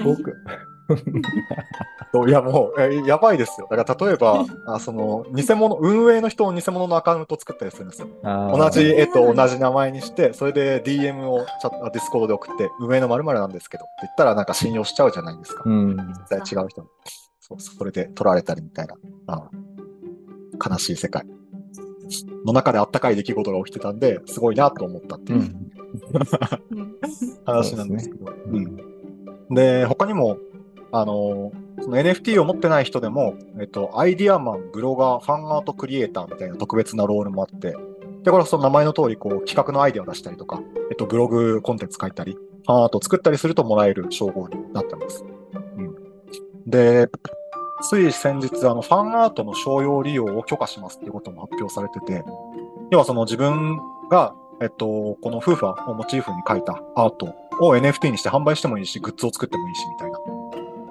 [0.00, 0.36] い僕？
[2.28, 3.66] いやもう、えやばいですよ。
[3.70, 8.08] だから例えば、 あその、偽物、運営の人を偽物のアカウントを作ったりするんですよ。
[8.22, 15.62] 同じ絵と同じ名前にして、それで DM をチャットディスコードで送って、運営の〇〇なんですけどって言ったらなんか信用しちゃうじゃないですか。
[15.66, 15.96] うん。
[15.96, 16.88] 絶対違う人に。
[17.40, 18.94] そう、それで取られたりみたいな。
[19.26, 19.48] あ
[20.62, 21.24] あ悲しい世界。
[22.44, 25.72] の中であったかい出来事が起きてたんで、すごいなと思ったっていう、うん。
[26.70, 26.96] う ん
[27.44, 28.26] 話なんですけど。
[28.26, 28.78] ううん
[29.50, 29.54] ん。
[29.54, 30.38] で、他にも、
[30.96, 31.50] あの、
[31.82, 37.72] その NFT を持ってない人でも、えっと、アイディアマン、ブロガー、ファンアートクリエイターみたいな特別なロールもあって、
[38.22, 45.24] で、これはその名前の通り、こう、企画のアイデアを出したりとか、えっと、ブログコンテンツ書いたり、ファンアートを作ったりするともらえる称号になってます。
[45.76, 45.96] うん。
[46.70, 47.10] で、
[47.82, 52.24] つい先日、あの、ファンアートの商用利用を許可しますっていうことも発表されてて、
[52.92, 60.18] 要はその自分が、えっと、この夫婦をモチーフに描いたアートを NFT にして販売してもいいし、グッズを作ってもいいし、みたいな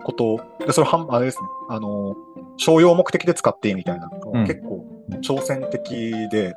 [0.04, 2.16] ことを、で、それは、あれですね、あの、
[2.58, 4.46] 商用目的で使っていいみたいな、うん。
[4.46, 4.86] 結構
[5.22, 6.54] 挑戦的で、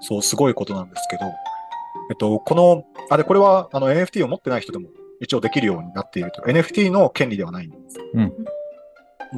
[0.00, 1.24] そう、すごいことなんですけど、
[2.10, 4.88] えっと、この、あれ、これは、あの、NFT を持ってない人でも
[5.20, 6.42] 一応できるようになっていると。
[6.42, 7.98] NFT の権利ではないんです。
[8.14, 8.32] うん。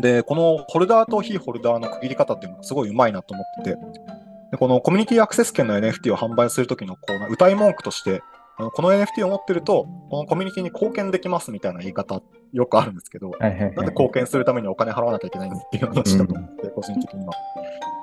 [0.00, 3.78] で、このホルダーと非ホルダーの区切り方っていうのがすごいうまいなと思ってて、
[4.50, 8.22] でこのコミュニティアクセス権の NFT を販売するときのこうな歌い文句として、
[8.56, 13.74] あのこの NFT を持ってると、このコミュニティに貢献できますみたいな言い方よくあるんですけど、はいはいはい。
[13.74, 17.32] なんで貢献するためにお金払わなきゃいけないのっていう話だと思って、個人的には。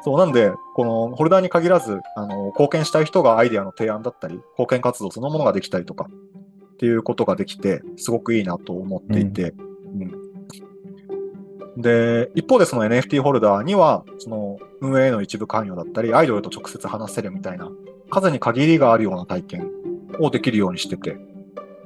[0.04, 6.10] そう、なんで、このホルダーに限らず、あの、貢献したい人がアイデアの提案だったり、貢献活動そのものができたりとか、
[6.74, 10.32] っていうことができて、すごくいいなと思っていて、うん
[11.78, 17.72] で、一方でその NFT ホルダーには、その運営への一部関与だったり、アイドルと直接話せるみたいな、
[18.10, 19.81] 数に限りがあるような体験
[20.20, 21.18] をできるようにしてて、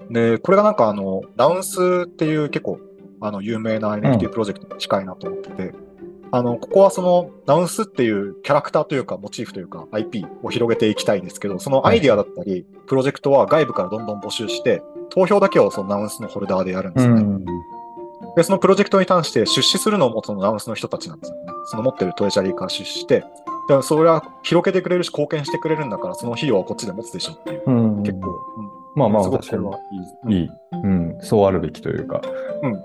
[0.09, 2.79] で、これがなんかあの、ダウンスっていう結構、
[3.21, 5.73] あの、有名な NFT プロジェクトに近いなと思ってて、
[6.31, 17.21] あの、ここはその、ダウンスっていうキャラクターというか、モチーフというか、IP を広げていきたいんですけど、そのアイディアだったり、プロジェクトは外部からどんどん募集して、投票だけをそのダウンスのホルダーでやるんですよね。
[17.21, 17.45] うん。
[18.35, 21.53] で、そのプロジェクトに関して出資するのもそのダウンスの人たちなんですよね。
[21.65, 23.23] その持ってるトレジャリーから出資して、
[23.67, 27.63] でそれは広げてくれるし貢献してくれるんだから、その費用はこっちで持つでしょっていう。
[27.65, 29.79] うん、結構、うんまあまあ確かにこれは
[30.29, 30.43] いい。
[30.43, 32.21] いい、うん、そうあるべきというか。
[32.63, 32.79] うんうん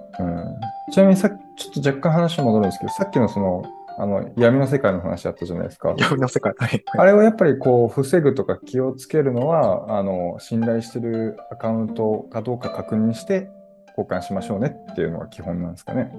[0.90, 3.62] ちなみにさちょっと若干話戻るんですけど、さっきのその、
[3.99, 5.95] あの、闇の世界の話あったじゃないですか。
[5.99, 6.55] 闇の世界。
[6.57, 6.83] はい。
[6.99, 13.51] あれをやっぱりこう、防ぐとか気をつけるのは、あの、信頼してるアカウントかどうか確認して
[13.97, 16.11] 交換しましょうねっていうのが基本なんですかね。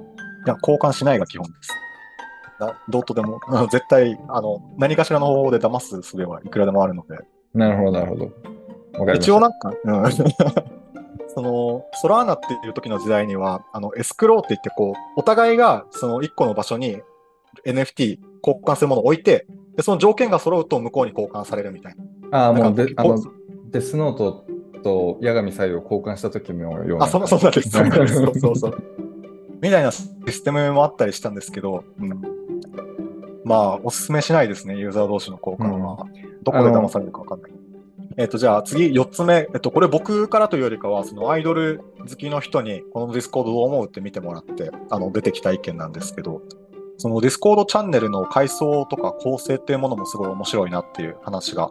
[0.46, 1.74] いや、交換しないが基本です。
[2.62, 3.40] などうとでも、
[3.72, 7.18] 絶対、あの、何かしらの方法で騙す術はいくらでもあるので。
[7.54, 9.14] なるほど、なるほど。
[9.14, 10.12] 一応なんか、うん、
[11.34, 17.02] その、ソラーナっていう時の時代には、あの、エスクローって言って、こう、お互いがその一個の場所に
[17.66, 21.96] NFT 交換するものを置いて、で、その条件が揃うと向こうに交換されるみたい
[22.32, 22.46] な。
[22.46, 23.18] ああ、もうであの
[23.72, 24.46] デスノート
[24.84, 27.06] と矢神サイを交換した時のような。
[27.06, 27.26] あ、そ。
[27.26, 27.70] そうなんです。
[28.14, 28.78] そうそうそう。
[29.62, 32.22] みたいなシステムもあったりしたんですけど、うん。
[33.44, 36.06] まあ、おすすめしないですね、ユーザー同士の交換は。
[36.44, 37.52] どこで騙されるかわかんない。
[38.18, 39.48] えっ、と、じゃあ次、4つ目。
[39.54, 46.42] えっ、と、これ僕からというよりかは、そのアイドル好きの人に、このディスコードどう思うって見てもらって、あの、出てきた意見なんですけど、
[46.98, 51.70] そのディスコードチャンネルの階層とか構成っていうものもすごい面白いなっていう話が、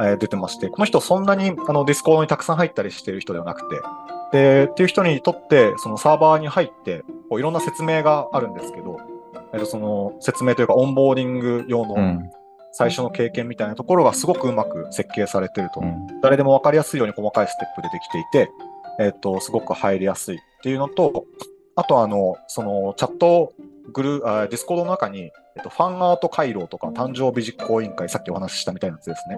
[0.00, 3.80] えー出てまして、この人そんなにあのディスコードにたくさん入ったりしてる人ではなくて、
[4.32, 8.98] で、っていう人にとって、そのサーバーに入って、こういろんな説明があるんですけど、
[9.52, 12.30] えっと、その説明というか、オンボーディング用のうん。
[12.74, 15.80] 最初の経験みたいなところがすごくうまく設計されてると。
[15.80, 16.06] うん。
[16.22, 18.50] 誰でも分かりやすいように細かいステップでできていて、
[18.98, 21.26] えっと、すごく入りやすいっていうのと、
[21.76, 23.52] あとあの、そのチャット
[23.92, 29.36] グルあディスコードの中に、えっと、ファンアート回廊とか誕生日実行委員会、さっきお話ししたみたいなやつですね。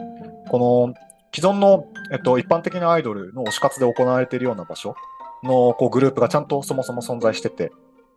[0.48, 0.94] この
[1.34, 4.94] 既存の、えっと、一般的なアイドルの推し活で行われているような場所
[5.42, 7.72] のこうグループがちゃんとそもそも存在してて、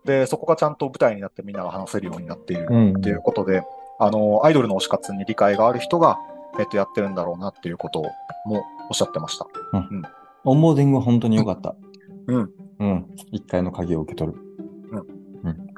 [0.07, 2.97] で、そこがちゃんと舞台になってみんなが話せるようになっているうん。
[2.97, 3.63] っていうことで、
[3.99, 6.17] あの、アイドルの推し活に理解がある人が、
[6.59, 8.01] えっと、やってるんだろうなっていうこと
[8.45, 9.47] もおっしゃってました。
[10.45, 11.75] オンボーディングは本当に良かった。
[12.27, 12.51] うん。
[12.79, 13.05] うん。
[13.31, 14.39] 一回の鍵を受け取る。
[14.91, 14.99] うん。
[14.99, 15.73] うん。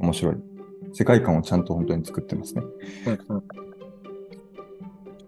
[0.00, 0.36] 面白い。
[0.92, 2.62] 世界観をちゃんと本当に作ってますね。
[3.06, 3.44] うんうん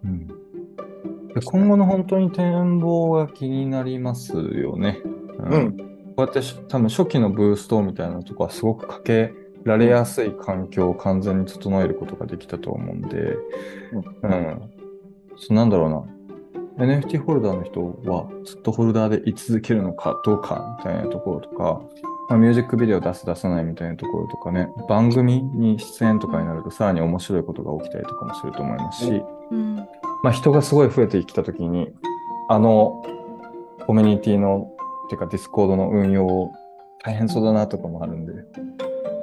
[0.05, 0.27] うん。
[0.27, 5.01] で今後の本当に展望が気になりますよね。
[5.39, 5.92] ううん。
[6.15, 13.37] こうやってし多分初期のブーストみたいなとこはすごくかけられやすい環境を完全に整えることができたと思うんで、
[14.21, 14.71] うん。
[15.37, 16.85] そうなんだろうな。
[16.85, 21.81] NFT ホルダーの人はずっとホルダーで居続けるのかどうかみたいなところとか、
[22.29, 29.75] まあ、ミュージックビデオ出す出さないみたいなところとかね、番組に出演とかになるとさらに面白いことが起きたりとかもすると思いますし、うん。
[30.23, 31.93] まあ、人がすごい増えてきたときに、
[32.49, 33.03] あの
[33.85, 34.72] コミュニティの、
[35.09, 36.51] てかディスコードの運用
[37.03, 38.33] 大変そうだなとかもあるんで。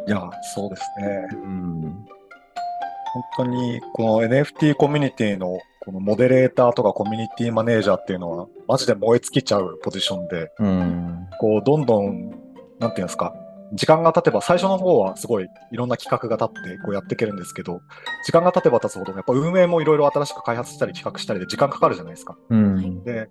[0.06, 1.28] いや、そうですね。
[1.32, 1.82] うん。
[1.82, 11.26] 本当に、この NFT コミュニティのこのモデレーターとかコミュニティマネージャーっていうのは、マジで燃え尽きちゃうポジションで、うん。
[11.40, 12.30] こう、どんどん、
[12.78, 13.34] なんていうんですか、
[13.72, 17.80] 時間が経てば、最初の方はすごいいろんな企画が立ってこうやっていけるんですけど、
[18.24, 22.36] 時間が経てば経つほど、やっぱ運営もいろいろ新しく開発したり企画したりで時間かかるじゃないですか。
[22.50, 23.04] うん。
[23.04, 23.28] で、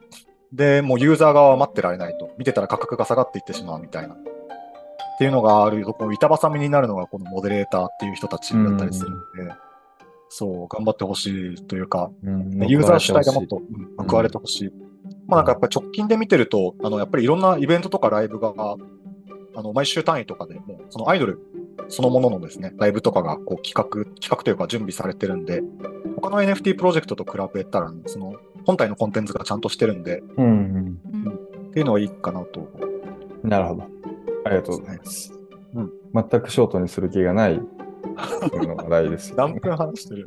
[0.54, 2.32] で、もうユーザー側は待ってられないと。
[2.38, 4.16] 見てたら価格が下がっていってしまうみたいな。
[4.16, 4.18] っ
[5.20, 9.14] ていうのがあると、この板挟みになるのがこのモデレーターっていう人たちだったりするん
[9.46, 9.54] で、
[10.30, 14.74] そう、頑張ってほしいというか、うんユーザー主体がもっとうん報われてほしい。
[15.28, 21.40] まあなんかやっぱり直近で見てると、あの、やっぱりいろんなイベントとかライブが、あの、毎週単位とかでもう、そのアイドル
[21.88, 25.62] そのもののですね、ライブとかがこう企画、企画というか準備されてるんで、
[26.16, 30.46] 他の NFT プロジェクトと比べたら、その本体のコンテンツがちゃんとしてるんで、うん。
[30.46, 30.50] う
[31.30, 31.40] ん
[31.70, 32.68] っていうのはいいかなと。
[33.44, 33.84] なるほど。
[34.46, 35.34] ありがとうございます。
[35.76, 37.60] うん全くショートにする気がない
[38.66, 39.60] のが大事ですよ、何ね。
[39.60, 40.26] 分話してる？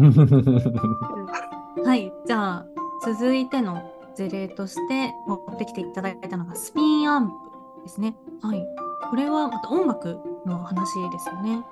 [1.85, 2.67] はい、じゃあ
[3.05, 3.83] 続いての
[4.15, 7.35] 事例として持ってきていただいたのがスピンアンプ
[7.83, 8.15] ですね。
[8.41, 8.65] はい、
[9.11, 11.63] これはまた音楽の話ですよね。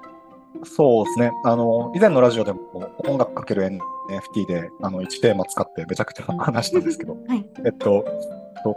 [0.64, 1.32] そうですね。
[1.44, 2.60] あの、以前のラジオでも
[2.98, 8.04] 音楽かける NFT で、あの、1テーマ使ってめちゃくちゃ 話したんですけど、 はい、えっと、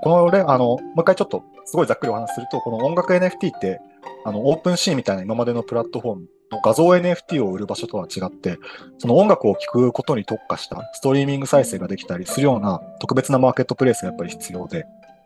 [0.02, 3.82] このね、あの、もう一回ちょっと、すごいざっくりお話しすると、この音楽 NFT って、
[4.24, 8.58] あの、オープンシーンみたいな今までのプラットフォームの画像 NFT を売る場所とは違って、
[9.00, 14.86] その音楽を聴くことに特化したストリーミング再生ができたりするような特別なマーケットプレイスがやっぱり必要で、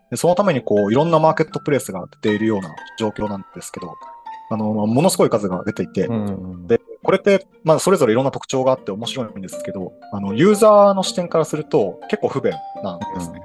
[0.10, 3.96] でそのためにこう、いろんなマーケットプレイスが出ているような状況なんですけど、
[4.50, 13.42] あの、ものすごい数が出ていて、うんで、これって、まあ、それぞれいろんな特徴があって面白いんですけど、あの、ユーザーの視点からすると結構不便なんですね。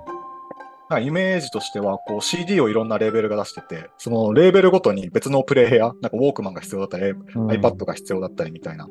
[0.89, 1.01] なん。
[1.01, 7.47] かイメージとしては、こう CD をいろんなレーベルが出してて、そのレーベルごとに別のプレイヤー、なんかウォークマンが必要だったり、うん。
[7.49, 8.89] iPad が必要だったりみたいな、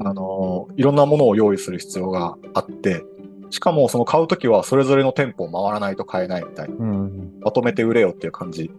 [0.00, 3.04] あのいろんなものを用意する必要があって、
[3.50, 6.74] しかもその買うときはそれぞれの店舗を回らないと買えないみたいな。
[6.78, 8.70] うんまとめて売れよっていう感じ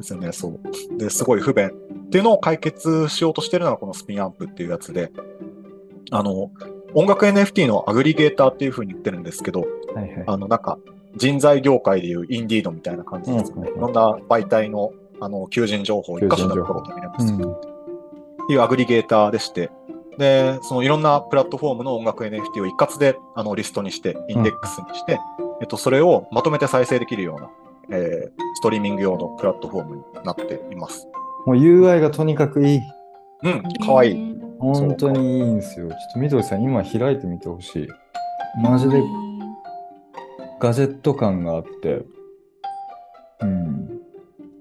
[0.00, 0.98] ですよね、そう。
[0.98, 1.70] で、すごい不便っ
[2.10, 5.12] ていうのを解決しようとしてるのがこのスピンアンプっていうやつで、
[6.10, 6.50] あの、
[6.94, 10.24] 音楽 NFT のアグリゲーターっていう風に言ってるんですけど、はいはい。
[10.26, 10.78] あの、なんか、
[11.16, 13.70] 人材業界でいうインディードみたいな感じですかね。
[13.70, 17.60] うんいろんな媒体の、あの、求人情報を一箇所で求人情報取るためにやうんっ
[18.48, 19.70] ていうアグリゲーターでして、
[20.18, 25.18] で、そのいろんなプラットフォームの音楽 NFT を一括であのリストにして、インデックスにして、
[25.60, 31.08] えっと、それをまとめて再生できるような、えーストリーミング用のプラットフォームになっています。
[31.46, 32.80] もう UI がとにかくいい。
[33.42, 34.12] うん、かわいい。
[34.12, 34.36] い。
[34.58, 35.88] 本当にいいんですよ。
[35.88, 37.88] ちょっとみどりさん、今開いてみてほしい。
[38.62, 39.02] マジで
[40.58, 42.02] ガジェット感があって、
[43.40, 44.00] うん。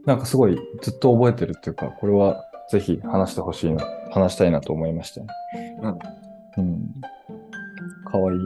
[0.05, 5.27] なんかすごいずっと覚えてるっていうか、これはぜひ話してほしいな、話したいなと思いましたね。
[6.57, 7.01] うん。
[8.11, 8.39] かわいい。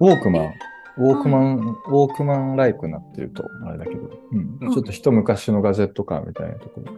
[0.00, 0.52] ウォークマン、
[0.98, 4.58] ウォークマン、ウォークマンライクなっていうと、あれだけど、うん。
[4.60, 6.92] うんちょっと一昔のガジェット感みたいなところ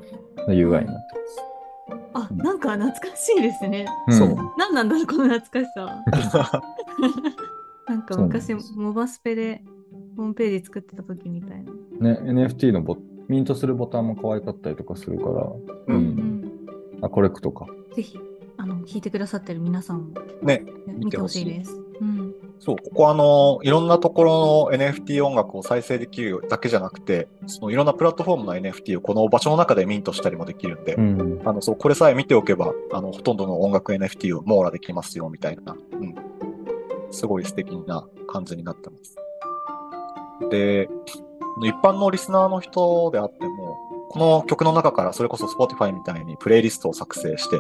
[0.47, 1.19] の UI になって
[2.15, 3.87] あ、なんか懐かしいですね。
[4.07, 4.19] ます。
[4.19, 6.63] そううん何なんだろう、この懐かしさ。
[7.89, 9.63] なんか昔モバスペで
[10.17, 11.65] ホームページ作ってた時みたい
[12.01, 12.15] な。
[12.15, 16.38] ね、NFT のボミントするボタンも可愛かったりとかするから、ううん。
[16.99, 17.67] うんあ、コレクトか。
[17.95, 18.19] ぜひ、
[18.57, 21.81] あの、聞いてくださってる皆さんも、ね、見てほしいです。
[22.01, 22.35] うん。
[22.59, 31.41] そう、ここあの、いろんなところの NFT 音楽を再生できるだけじゃなくて、そのいろんなプラットフォームの NFT をこの場所の中でミントしたりもできるんで、うん。
[31.45, 35.77] あの、そう、これさえ見ておけば、あの、ほとんどの音楽 NFT を網羅できますよ、みたいな。
[35.93, 36.15] うん。
[37.11, 39.17] すごい素敵な感じになってます。
[40.51, 40.89] で、
[41.63, 43.77] 一般のリスナーの人であっても、
[44.09, 47.57] この曲の中からそれこそ Spotify みたいにプレイリストを作成して、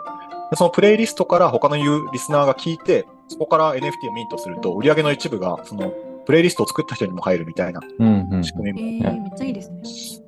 [0.50, 5.92] でそのプレイリストから他のユーリスナーが聞いて、そこから NFT をミントすると、売り上げの一部が、その、
[6.24, 8.28] プレイリストを作った人にも入るみたいなうん。
[8.30, 8.44] うん。
[8.44, 9.80] 仕組みもえー、めっちゃいいですね。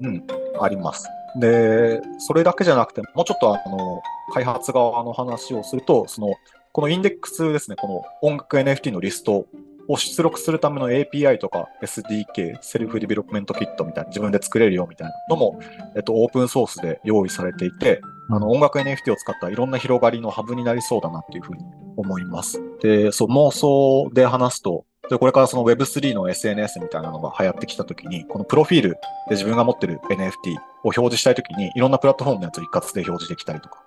[0.03, 0.25] うん、
[0.61, 1.09] あります。
[1.37, 4.03] で、それだけじゃなくて、もうちょっとあの、
[4.33, 6.35] 開発側の話をすると、その、
[6.73, 9.47] このインデックスですね、この音楽 NFT のリスト
[9.91, 15.59] を出力するための API とか SDK、 self development kit みたいな、自分で作れるよみたいなのも、
[15.97, 18.01] えっと、オープンソースで用意されていて、
[18.31, 21.65] あの、音楽 NFT を使ったいろんな広がりのハブになりそうだなっていうふうに
[21.97, 22.63] 思います。
[22.81, 28.99] で、そう、妄想で話すと、でこれからその Web3 の SNS みたいなのが流行ってきたときに、このプロフィールで
[29.31, 33.83] 自分が持ってる NFT を表示したいときに、いろんなプラットフォームのやつを一括で表示できたりとか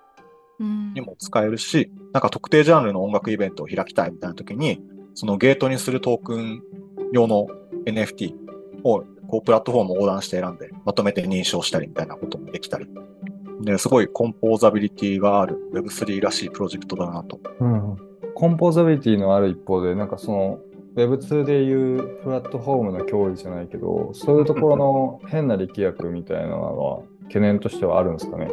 [0.60, 4.80] うんにも使えるし、なんか特定ジャンルの音楽イベントを開きたいみたいなときに、
[5.14, 6.62] そのゲートにするトークン
[7.12, 7.46] 用の
[7.86, 8.34] NFT
[8.82, 12.86] をこうプラットフォームを横断して選んで、まとめて認証したりみたいなこともできたり。
[13.62, 17.40] で、すごいコンポーザビリティがある Web3 らしいプロジェクトだなと。
[17.60, 17.96] うん。
[18.34, 20.58] コンポーザビリティのある一方で、なんかその、
[20.96, 28.48] Web2 でいうプラットフォームの脅威じゃないけど、そういうところの変な力学みたいなのは懸念としてはあるんですかね？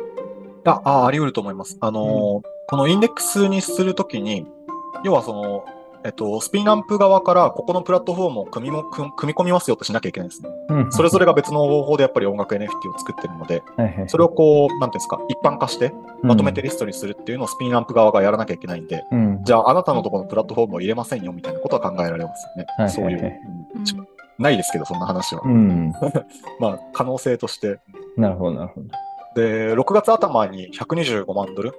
[0.66, 1.78] あ、ああり得ると思います。
[1.82, 4.48] あのーこのインデックスにするときに、
[5.04, 5.66] 要はその、
[6.04, 10.50] えっと、スピンアンプ側からここのプラットフォームを組みも組組み込みますよとしなきゃいけないんですね。
[10.70, 10.92] うん。
[10.92, 15.94] それぞれが別の方法でやっぱり音楽 NFT を作ってるので、はいはいそれをこう、なんていうんですか、一般化して
[16.24, 16.68] まとめてる。
[16.68, 19.44] リストにするっていうのをスピンアンプ側がやらなきゃいけないんで、うん。
[19.44, 22.66] じゃああなたのところのプラットフォームを入れませんよみたいなことは考えられますよね。
[22.78, 23.42] はいそういう、はいはいう
[24.40, 25.42] ないですけど、そんな話は。
[25.46, 25.94] うん。
[26.60, 27.80] まあ、可能性として
[28.18, 28.88] なるほど、なるほど。
[29.36, 31.74] で、6月頭に125万ドル、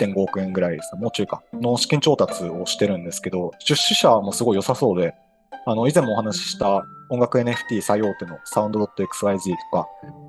[0.00, 5.14] 1.5億円ぐらいですね、もうちょいか、の資金調達をしてるんですけど、出資者もすごい良さそうで、
[5.66, 9.88] あの、以前もお話しした音楽 NFT 最大手のサウンド .xyz とか、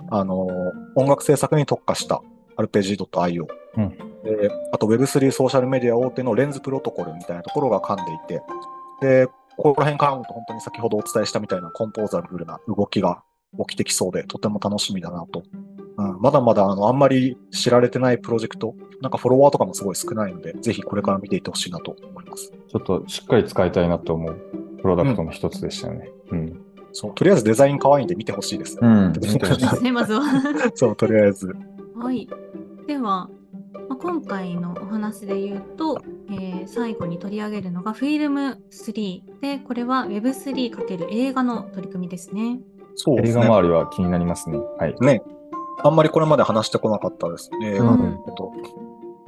[0.09, 0.47] あの、
[0.95, 2.21] 音楽制作に特化した
[2.57, 3.47] RPG.io。
[3.77, 8.41] うんで、あと Web3 ソーシャルメディア大手のレンズプロトコルみたいなところが噛んでいて、
[9.01, 9.27] で、
[9.57, 13.23] ここら辺絡むと本当に先ほどお伝えしたみたいなコンポーザブルな動きが
[13.67, 15.43] 起きてきそうで、とても楽しみだなと。
[15.97, 22.51] うん、まだまだあのあんまり知られてないプロジェクト、なんかフォロワーとかもすごい少ないので、ぜひこれから見ていってほしいなと思います。
[22.51, 24.35] ちょっとしっかり使いたいなと思う
[24.81, 26.09] プロダクトの一つでしたよね。
[26.31, 26.61] うん。
[26.93, 28.77] そう、とりあえずデザイン可愛いんで見てほしいです。
[28.81, 29.13] うん。
[29.91, 30.21] まずは。
[30.75, 31.55] そう、とりあえず。
[31.95, 32.27] はい。
[32.87, 33.29] では、ま
[33.91, 42.59] あ、今回のお話で言うと、えー最後に取り上げるのがフィルム3で、これは Web3× 映画の取り組みですね。
[42.59, 42.59] 映
[42.95, 43.45] そうですね。
[43.45, 44.59] 画周りは気になりますね。
[44.77, 44.95] はい。
[45.01, 45.21] ね。
[45.83, 47.49] あんまりこれまで話してこなかったです。
[47.63, 48.51] 映画うんのこと。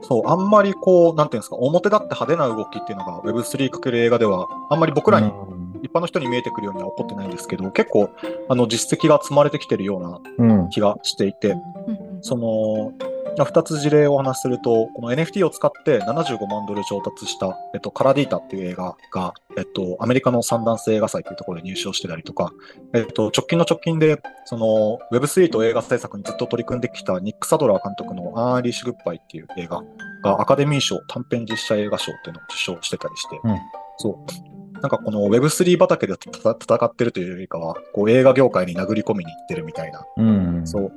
[0.02, 8.10] そう、あんまりこう、なんていうんですか、表立って派手な動きっていうのが Web3× 映画では、あんまり僕らに、うん一般の人に見えてくるようには起こってないんですけど、結構、
[8.48, 10.70] あの、実績が積まれてきてるようなうん。
[10.70, 12.94] 気がしていて、うんうんその、
[13.38, 22.52] まあ二つ事例をお話しすると、この NFT を使って75万ドル調達した、えっと、 Calladita っていう映画が、えっと、アメリカのサンダンス映画祭っていうところで入賞してたりとか、
[22.94, 29.84] えっと、直近の直近で、その、Web3 と映画制作にずっと取り組んできたニック・サドラー監督のアイリッシュ・グッバイっていう映画
[30.24, 33.58] がアカデミー賞短編実写映画賞っていうのを受賞してたりして、うん
[33.98, 34.80] そう。
[34.82, 40.62] なんかこの Web3 畑で戦ってるというよりかは、こう映画業界に殴り込みに行ってるみたいなうん。
[40.66, 40.92] そう。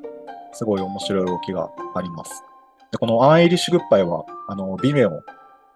[0.57, 2.43] すごい面白い動きがあります。
[2.93, 5.23] で、このアンイリッシュグッバイは、あの、ビメオ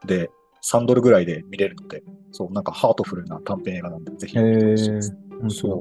[0.07, 0.31] で
[0.63, 2.03] 3ドルぐらいで見れるので、
[2.33, 5.17] そう、なんかハートフルな短編映画なんで、ぜひへ見てほしいえです。。
[5.41, 5.81] 本そう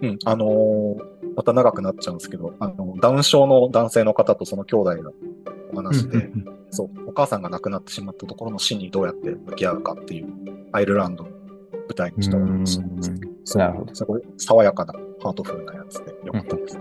[0.00, 0.06] 当。
[0.08, 5.12] うん、あのーまた長くなっちゃうんですけど、あの、ダウン症の男性の方とその兄弟の
[5.74, 6.30] お話で、
[6.70, 10.28] そう、お母さんが亡くなってしまったところの死にどうやって向き合うかっていう、
[10.72, 13.32] アイルランドを舞台にしたお話なんですけど。
[13.92, 16.80] すごい爽やかなハートフルなやつでよかったです。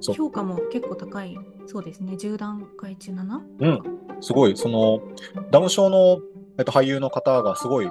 [0.00, 1.36] 評価も結構高い
[1.66, 2.14] そうですね。
[2.14, 3.40] 10段階中 7?
[3.60, 3.82] うん。
[4.20, 5.00] すごい、その、
[5.50, 6.20] ダウン症の、
[6.58, 7.90] えっと、俳優の方がすごい、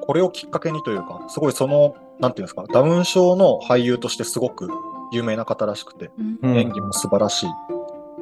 [0.00, 4.68] これをきっかけにというか、すごいその、なんていうんですか、ダウン症の俳優としてすごく
[5.12, 7.48] 有名な方らしくて、うんうん演技も素晴らしい。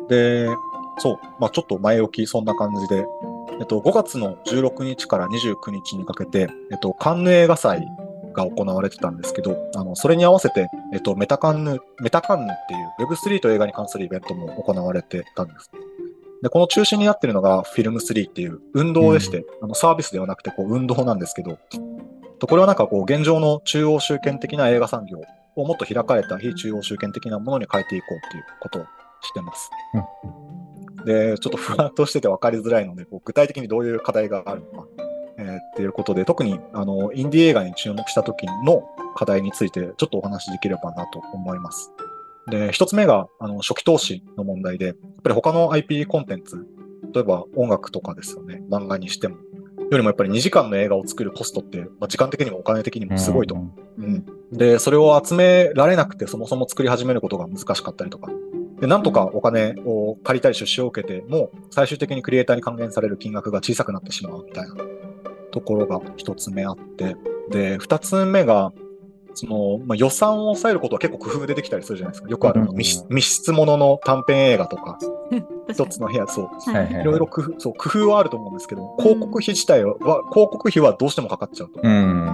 [0.09, 0.49] で、
[0.99, 3.07] そう、まあちょっと前置き、そんな感じで、
[3.61, 7.87] えっと、5月の16日から29日にかけて、えっと、カンヌ映画祭
[8.33, 15.71] が行われてたんですけど、あの、それに合わせて、えっと、メタカンヌ、メタカンヌっていう Web3 と映画に関するイベントも行われてたんです。
[16.43, 21.59] で、この中心になってるのがフィルム3っていう運動でして、あのサービスではなくてこう運動なんですけど、
[22.41, 25.23] とこれはなんかこう現状の中央集権的な映画産業
[25.55, 28.83] をもっと開かれた非中央集権的なものに変えていこうっていうことを
[29.21, 29.71] してます。
[31.05, 34.89] で、ちょっとふわっとしてて分かりづらいので、こう具体的にどういう課題があるのか、
[35.39, 38.83] えーっていうことで、特にあのインディ映画に注目した時の
[39.15, 41.93] 課題についてちょっとお話しできればなと思います。
[42.49, 46.67] で、一つ目があの初期投資の問題で、やっぱり他の IP コンテンツ、
[47.15, 53.55] 例えば音楽とかですよね、漫画にしても、よりもやっぱり2時間の映画を作るコストって、まあ、時間的にもお金的にもすごいと。
[53.55, 58.31] うんうんで、それを集められなくて、そもそも作り始めることが難しかったりとか。
[58.81, 64.75] で、なんとかお金を借りたり出資を受けても、最終的にクリエイターに還元される金額が小さくなってしまうみたいな
[65.53, 67.17] ところが一つ目あって。
[67.51, 68.73] で、二つ目が、
[69.35, 72.29] その、まあ、予算を抑えることは結構工夫でできたりするじゃないですか。
[72.29, 74.99] よくあるあのうん密室ものの短編映画とか、
[75.69, 76.71] 一確つの部屋、そう。
[76.71, 79.95] はいろいろ工夫、そう、工夫はあると思うんですけど、広告費自体は、
[80.33, 81.81] 広告費はどうしてもかかっちゃうと。
[81.83, 82.31] うん。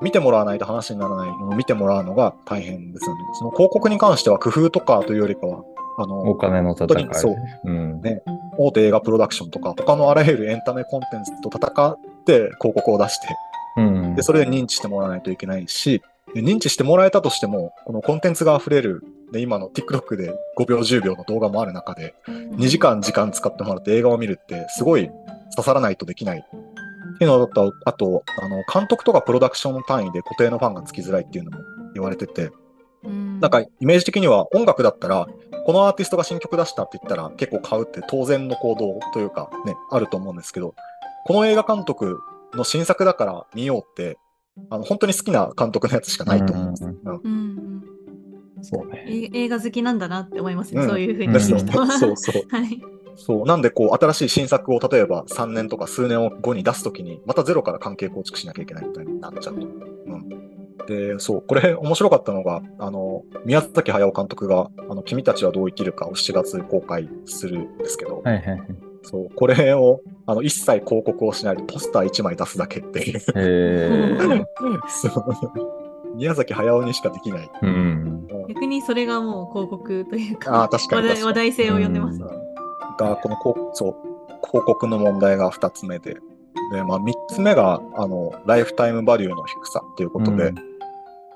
[0.00, 3.20] 見てもらわないと話にならないのを見てもらうのが大変ですよね。
[3.34, 5.62] その広告に関しては工夫とかというよりかは、
[5.98, 7.08] あおの、金の戦い。
[7.12, 8.00] そううん。
[8.00, 8.22] ね
[8.58, 13.28] 大手映画プロダクションとか、他のあらゆるエンタメコンテンツと戦って広告を出して、
[13.76, 14.14] うん。
[14.14, 16.02] で、それで認知してもらわないといけないし、
[16.34, 25.10] で認知してもらえたとしても、このコンテンツが溢れる、で、今の TikTok で5秒10秒の動画もある中で、2時間時間使ってもらって映画を見るって、すごい
[25.56, 26.38] 刺さらないとできない。
[26.38, 31.58] っていうのだと、あと、あの、監督とかプロダクションの単位で固定のファンがつきづらいっていうのも
[31.94, 32.50] 言われてて、
[33.04, 35.26] うんなんかイメージ的には音楽だったら、
[35.66, 40.74] このアーティストが新曲出したって言ったら結構買うって当然の行動というかね、あると思うんですけど、
[41.24, 42.20] この映画監督
[42.54, 44.18] の新作だから見ようって、
[44.70, 46.84] あの、本当に好きな監督のやつしかないと思うんです。
[46.84, 47.82] うん
[48.62, 49.04] そうね。
[49.08, 51.92] え映画好きなんだなって思いますね、うんそういうふうにですよね言うと。
[51.98, 52.42] そうそう。
[52.48, 52.80] はい。
[53.16, 53.44] そう。
[53.44, 59.66] なんで、こう、新しい新作を例えば3年とか数年後に出すときに、またゼロから関係構築しなきゃいけないみたいになっちゃうと。
[59.66, 60.28] うん。
[60.86, 61.42] で、そう。
[61.42, 68.91] これ、面白かったのが、あの、宮崎駿監督が、あの、君たちはどう生きるかを7月公開するんですけど、はいはいはい。
[69.02, 69.34] そう。
[69.34, 73.18] これを、あの、一切広告をしないでポスター1枚出すだけっていう。
[73.18, 74.44] へえ。
[74.88, 76.16] そう。
[76.16, 77.50] 宮崎駿にしかできない。
[77.62, 78.28] うん。
[78.48, 81.26] 逆にそれがもう広告というか、ああ、確かに確かに。
[81.26, 82.20] 話題性を呼んでます。
[82.20, 82.52] うん
[82.96, 83.94] が、このこうそう
[84.46, 86.16] 広告の問題が2つ目で、
[86.72, 90.71] で、まあ、3つ目が、あの、ライフタイムバリューの低さっていうことで、うん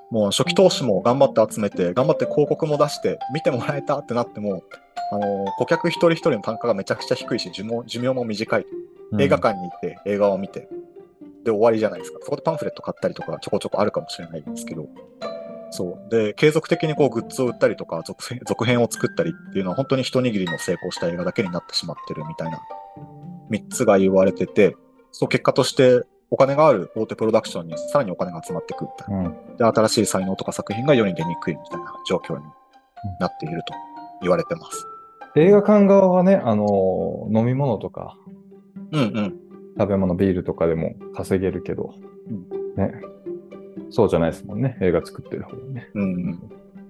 [0.09, 4.63] もう初期投資も頑張って集めて、頑張って広告も出して、見てもらえたってなっても、
[5.11, 8.65] あの、顧客一人一人の単価がめちゃくちゃ低いし、寿命寿命も短い。
[9.19, 10.67] 映画館に行って映画を見て、
[11.43, 12.19] で終わりじゃないですか。
[12.21, 14.87] そこでパンフレット買ったりとかちょこちょこあるかもしれないんですけど、
[15.71, 16.09] そう。
[16.09, 22.59] で、継続的にこうグッズを売ったりとか続編、続編を作ったりっていうのは本当に一握りの成功した映画だけになってしまってるみたいな、
[23.49, 24.75] 3つが言われてて、
[25.11, 29.29] そう結果としてお金がある大手プロダクションにさらにお金が集まってくるみたいな。
[29.29, 29.57] うん。
[29.57, 32.43] で、新しい才能とか作品が世に出にくいみたいな状況に
[33.19, 33.73] なっていると
[34.21, 34.85] 言われてます。
[35.35, 38.17] 映画館側はね、あの飲み物とか
[38.91, 39.35] うんうん。
[39.77, 41.93] 食べ物、ビールとかでも稼げるけど、
[42.75, 42.93] うね。
[43.89, 44.77] そうじゃないですもんね。
[44.81, 45.89] 映画作ってる方はね。
[45.93, 46.39] うん。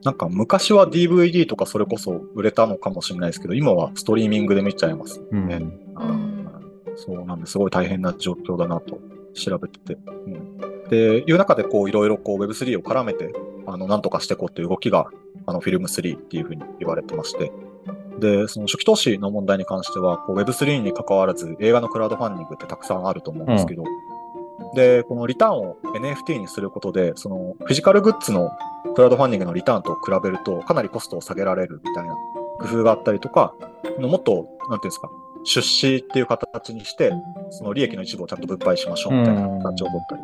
[0.03, 5.47] なんか昔は DVD とかそれこそ売れたのかもしれないですけど、今はストリーミングで見ちゃいますうん。
[5.47, 5.55] ね。
[5.55, 6.37] うん
[6.95, 8.99] そうなんですごい大変な状況だなと
[9.37, 9.97] 調べてて。
[10.25, 13.33] うん、で、いう中でこういろいろこう Web3 を絡めて、
[13.65, 15.07] あの、なんとかしていこうという動きが、
[15.45, 17.51] あの、フィルム3っていうふうに言われてまして。
[18.19, 23.83] で、その初期投資の問題に関しては、こう Web3 に関わらず映画のクラウドファンディングってたくさんあると思うんですけど、
[24.73, 28.51] で、このリターンを NFT にすることで、そのフィジカルグッズの
[28.95, 32.15] クラウドファンディングのリターンと比べると、かなりコストを下げられるみたいな
[32.59, 33.53] 工夫があったりとか、
[33.99, 35.09] もっと、なんていうんですか、
[35.47, 37.13] 出資っていう形にして、
[37.51, 40.21] その利益の一部をちゃんと分配しましょうみたいな形を取ったり。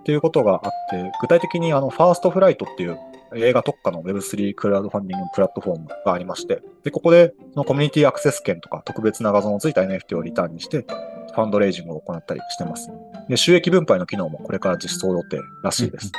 [0.00, 2.98] っていうことがあって、具体的にあの、ファーストフライトっていう
[3.36, 12.90] 映画特化の Web3 クラウドファンディングプラットフォームがありまして、で、ここでそのコミュニティアクセス権とか特別な画像のついた NFT をリターンにして、ファンドレイジングを行ったりしてます。
[13.28, 16.10] で、収益分配の機能もこれから実装予定らしいです。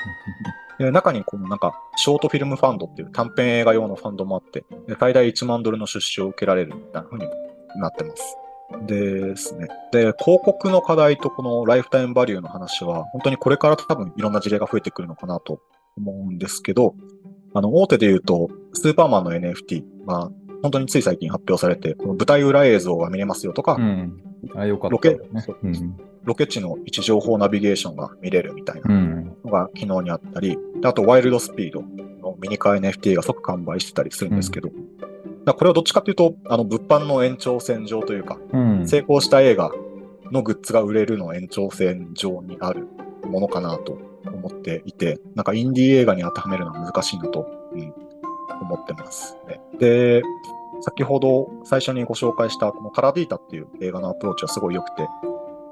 [0.80, 7.30] で中にこのなんか、ショートフィルムファンドっていう短編映画用のファンドもあって、で最大1万ドルの出資を受けられるみたいな風に
[7.76, 8.38] なってます。
[8.86, 9.68] ですね。
[9.92, 15.60] で、広告の課題とこのライフタイムバリューの話は、本当にこれから多分いろんな事例が増えてくるのかなと
[15.98, 16.96] 思うんですけど、
[17.54, 24.24] あの、大手で言うと、スーパーマンの NFT、まあ、本当につい最近発表されて、この舞台裏映像が見れますよとか、うん。
[24.56, 25.46] あ、よかったロケよね。
[25.64, 25.98] うん。
[26.24, 29.38] ロケ地の位置情報ナビゲーションが見れるみたいなうん。
[29.44, 38.88] のが昨日にあったり、であとワイルドスピードのミニカー NFT が即完売してたりするんですけど、だからこれはどっちかというと、あの物販の延長線上というか、うん。
[38.88, 39.72] 成功した映画
[40.32, 42.88] のグッズが売れるの延長線上にある
[43.26, 47.94] ものかなと思っていて、なんかインディー映画に当てはめるのは難しいなと、うん、
[48.62, 49.60] 思ってます、ね。
[49.80, 50.22] で、
[50.82, 55.08] 先ほど最初にご紹介したこのカラディータっていう映画のアプローチはすごい良くて、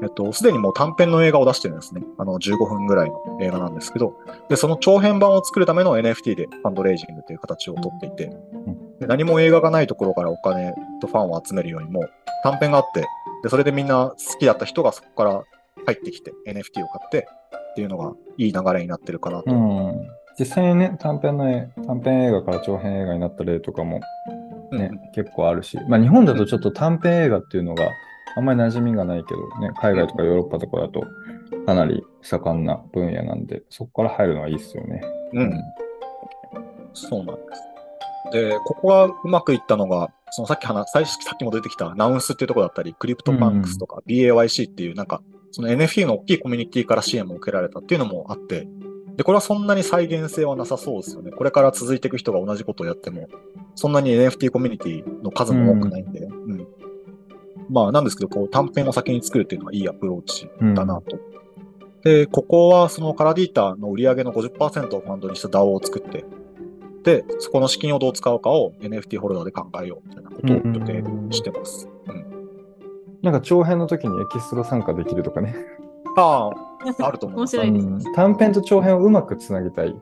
[0.01, 2.01] えっと、すでにもう短編の映画を出してるんですね。
[2.17, 4.15] あの、15分ぐらいの映画なんですけど、
[4.47, 8.48] で、その長編版を作るための NFT でファンドレイジングという形をとっていて、で
[9.07, 12.07] 何も映画がないところからお金とファンを集めるよりも、
[12.43, 13.05] 短編があって、
[13.43, 15.43] で、それでみんな好きだった人がそこから
[15.85, 17.27] 入ってきて NFT を買って
[17.71, 19.51] っていうのがいい流れになってるかなと。
[19.51, 20.07] うん。
[20.37, 24.01] 実際にね、短編の絵短編映画から長編映画になった例とかも
[24.71, 27.89] ね、結構あるし、まあ日本だとちょっと短編映画っていうのが
[28.35, 31.03] あんまり馴染みがないけどね、海外とかヨーロッパとかだと
[31.65, 35.01] かなり盛んな分野なんで、そこから入るのはいいっすよね。
[35.33, 35.41] うん。
[35.41, 35.63] うん。
[36.93, 37.61] そうなんです。
[38.31, 48.67] で、ここがうまくいったのが、そのさっき話、最初さっきも出てきた Nouns っていうところだったり、 CryptoPunks とか BAYC っていうなんか、その NFT の大きいコミュニティから支援も受けられたっていうのもあって、
[49.15, 51.31] で、これはそんなに再現性はなさそうですよね。
[51.31, 53.27] これから続いていく人が同じことをやっても、
[53.75, 56.67] そんなに NFT コミュニティの数も多くないんで、うん。
[57.69, 61.19] まあ、なんですけど、こう、短編を先に作るっていうのはいいアプローチだなと。
[62.03, 66.25] で、ここはそのカラディータの売り上げの50%をファンドにした DAO を作って、で、
[67.39, 71.87] そこの資金をどう使うかを NFT ホルダーで考えようみたいなことを予定してます。
[72.07, 72.25] うん。
[73.21, 75.55] なんか長編の時にエキストラ参加できるとかね。
[76.17, 77.57] ああ、あると思います。
[77.57, 79.95] 面白いですうん短編と長編をうまくつなぎたい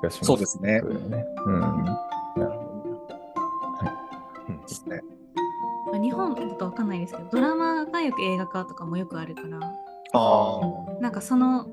[0.00, 0.24] 気がします。
[0.24, 0.80] そうですね。
[0.82, 1.60] そうん。
[1.60, 4.52] なるほど。
[4.62, 5.02] ですね。
[6.00, 9.58] 日本だとわかんないですけど、ドラマがよく映画化とかもよくあるから、
[10.12, 11.00] ああ。
[11.00, 11.66] なんかその、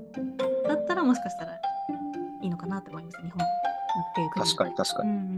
[0.68, 3.40] だったらもしかしたらいいのかなって思います、日本
[4.12, 5.10] っていう国確かに確かに。
[5.10, 5.38] うん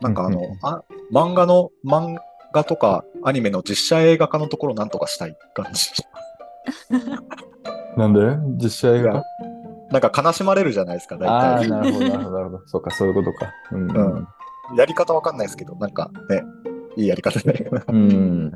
[0.00, 2.18] なんかあのうんうんうん、あ漫画の、漫
[2.52, 5.90] 画とかアニメの実写映画化のところをなんとかしたい感じ。
[7.96, 8.20] なんで？
[8.64, 9.14] 実写映画？
[9.14, 9.24] か
[9.90, 11.68] なんか悲しまれるじゃないですか、大ああー、体。
[11.68, 12.68] なるほど、なるほど、なるほど。
[12.68, 13.52] そうか、そういうことか。
[13.72, 13.90] うん。
[13.90, 14.28] うん
[14.76, 16.44] やり方わかんないですけど、なんかね、
[16.96, 17.84] いいやり方じゃないかな。
[17.88, 18.52] うん。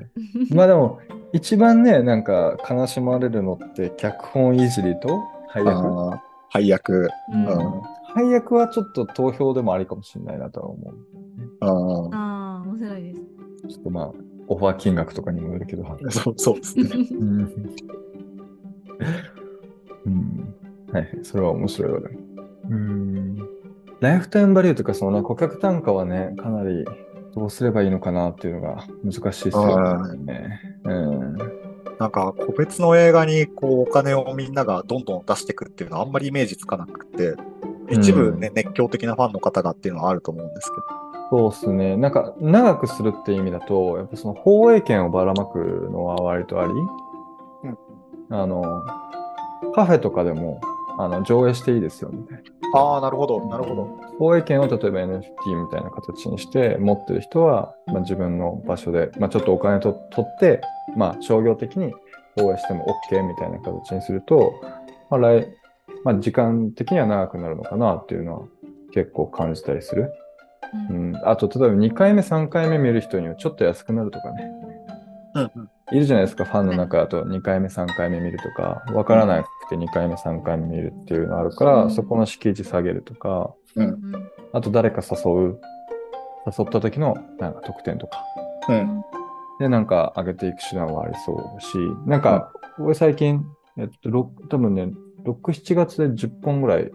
[0.51, 1.01] まあでも、
[1.33, 6.18] 一番ね、なんか悲しまれるのって、脚本いじりと配役？
[6.51, 7.09] 配役。
[7.33, 7.83] うんうん
[8.15, 10.95] 配役はちょっと投票でもありかもしれないなとは思う。
[11.61, 13.21] あーああ、面白いです。
[13.69, 14.13] ちょっとまあ、
[14.49, 15.85] オファー金額とかにもよるけど。
[16.11, 16.89] そうそうですね。
[20.05, 20.55] うん。
[20.93, 21.19] はい。
[21.23, 22.19] それは面白いわね。
[22.71, 23.37] うん。
[24.01, 26.85] ライフタイムバリューとか、そのね、顧客単価はね、かなり
[27.35, 30.61] どうすればいいのかなっていうのが難しいですよね。
[30.85, 31.39] うん。
[31.99, 37.37] なんか、個別の映画にこうお金をみんながどんどん出していくっていうのはあんまりイメージつかなくて、
[37.91, 40.76] 一部ね、熱狂的なファンの方がっていうのはあると思うんですけ
[41.30, 41.97] そうですね。
[41.97, 45.59] なんか、長くするっていう意味だと、やっぱその放映権をばらまく
[45.91, 47.78] のは割とあり、うん
[48.28, 48.83] あの、
[49.74, 50.61] カフェとかでも、
[50.99, 52.43] あの、上映していいですよ、みたいな。
[52.72, 52.78] ど。
[52.78, 53.85] ああ、なるほど、なるほど。
[54.18, 55.20] 放映権を例えば NFT
[55.64, 60.61] みたいな形にして、持ってる人は、まあ、自分の場所で、まあ、ちょっとお金と取って、
[60.97, 61.95] まあ、商業的に
[62.37, 64.53] 放映しても OK みたいな形にすると、
[65.11, 65.49] まあ、来、
[66.05, 68.47] まあ、時間的には長くなるのかなっていうのは
[68.93, 70.12] 結構感じたりする。
[70.91, 71.12] ううん。
[71.12, 74.51] ん、あと、例えば2回目、3回目見る人にはちょっと安くなるとかね。
[75.35, 75.70] うんうん。
[75.93, 77.24] いるじゃないですか、ファンの中だと。
[77.24, 81.91] 2回目、3回目見るとか、わからなくて2回目、3回目見るっていうのあるから、うん。
[81.91, 84.01] そこの敷地下げるとか、うん。
[84.53, 85.61] あと誰か誘う、
[86.47, 88.24] 誘った時のなんか特典とか、
[88.68, 89.03] うん。
[89.59, 91.76] で、なんか上げていく手段はありそうだし、
[92.07, 93.45] なんか、俺最近、
[93.76, 94.91] えっと、ろ多分ね、
[95.25, 96.91] 6、7月で10本ぐらい、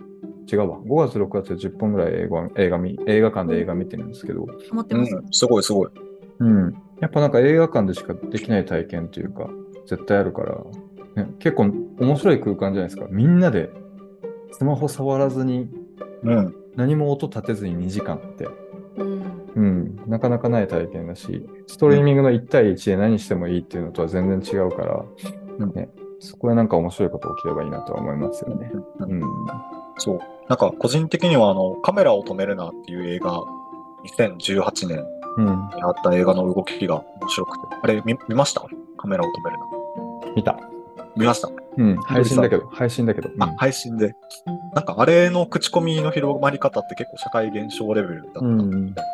[0.52, 5.16] 違うわ、5月、6月で10本ぐらい映画映画見映画館で映画見てるんですけど、思ってます。
[5.16, 5.90] うん、すごいすごい。
[6.40, 6.74] うん。
[7.00, 9.50] やっぱなんか映画館でしかできない体験というか、
[9.86, 10.58] 絶対あるから、
[11.24, 13.08] ね、結構面白い空間じゃないですか。
[13.10, 13.70] みんなで
[14.52, 15.70] スマホ触らずに
[16.24, 16.56] うん。
[16.76, 18.48] 何も音立てずに2時間って、
[18.98, 19.24] うん。
[19.56, 25.06] うん、なかなかない体験だし、ストリーミングの1対1で何してもいいっていうのとは全然違うから、
[25.60, 25.90] うんね、
[26.20, 28.72] そこでなんか面白いこと起きればいいなとは思いますよね。
[29.00, 29.22] うん。
[29.98, 30.20] そう。
[30.50, 33.44] なんか個人的にはあの、カメラを止めるなっていう映画、
[34.20, 35.06] 2018年
[35.38, 35.46] うん。
[35.46, 37.76] にあった映画の動きが面白くて。
[37.82, 38.62] あれ見見ました？
[38.98, 40.34] カメラを止めるな。
[40.36, 40.60] 見た。
[41.16, 41.50] 見ました？
[41.78, 41.96] うん。
[41.98, 43.30] 配信だけど、配信だけど。
[43.30, 44.16] うんあ、配信で。
[44.74, 48.40] なんかあれの口コミの広まり方って結構社会現象レベルだった。
[48.40, 48.94] うん。
[48.96, 49.08] だか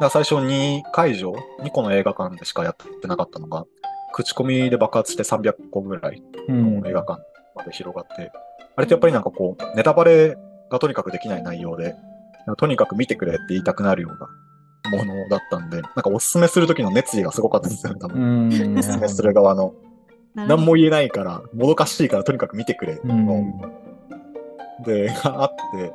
[0.00, 1.32] ら最初2会場、
[1.62, 3.64] 2個の映画館でしかやってなかったのが、
[4.14, 7.20] 口コミで爆発して300個ぐらいうんの映画館
[7.56, 8.30] まで広がって、
[8.76, 10.36] あれってやっぱりなんかこう、ネタバレ
[10.70, 11.96] がとにかくできない内容で、
[12.56, 18.48] とにかく見てくれって言いたくなるようなものだったんで、なんかおすすめするときの熱意がすごかったですよね、多う分。
[18.50, 18.78] ん。
[18.78, 19.74] おすすめする側の。
[20.36, 23.26] 何も言えないから、もどかしいからとにかく見てくれうん。
[23.26, 23.72] の、
[24.84, 25.92] で、があって、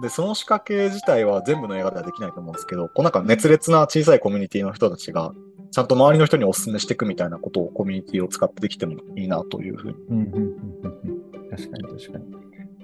[0.00, 5.32] で、その仕掛け自体は全部の映画ではできないと思うんですけど、こうなんか熱烈な小さいコミュニティの人たちが、
[5.70, 9.94] ちゃんと周りの人にお勧めしていくみたいなことをコミュニティを使ってできてもいいなというふうに。
[10.10, 12.24] うんうんうんうんうん確かに確かに。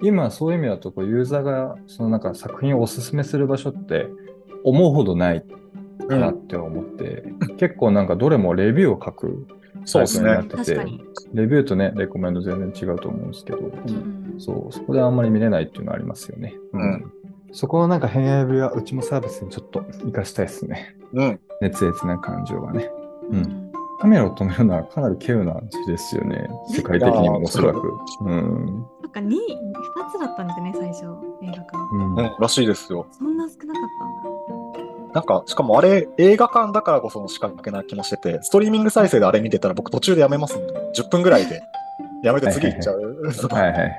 [0.01, 4.07] 今そういう意味だとこうユーザーがそのなんか作品をおすすめする場所って
[4.63, 5.45] 思うほどない
[6.09, 7.23] かなって思って、
[7.57, 9.47] 結構なんかどれもレビューを書く
[9.85, 10.43] そうになっ。
[10.45, 11.03] てて、確かに。
[11.33, 16.55] レビューとね、レコメンド全然違うと思うんですけど、うんそう、そこであんまり見れないっていうのはありますよね。
[16.73, 17.11] うん
[17.55, 20.97] そこのなんか偏愛ぶりはうちもサービスにちょっと活かしたいですね。
[21.13, 21.39] うん。
[21.61, 22.89] 熱烈な感情がね。
[23.31, 23.35] う。
[23.35, 23.65] うんん
[23.99, 26.47] カメラを止めるのはかなり稀有な字ですよね。
[26.69, 27.79] 世界的にもおそらく。
[28.21, 28.85] うん。
[29.01, 29.35] そっか、2、2
[30.11, 31.05] つだったんですね、最初、
[31.41, 31.77] 映画館。
[31.93, 33.07] うんうん、らしいですよ。
[33.11, 35.13] そんな少なかったんだ。
[35.13, 40.73] なんか、しかもあれ、映画館だからこその仕掛けな気もしてて、ストリーミング再生であれ見てたら僕途中でやめますもんね。
[40.93, 41.61] 10分ぐらいで。
[42.21, 43.31] やめて次行っちゃう。
[43.31, 43.95] そうはいはいはいはい。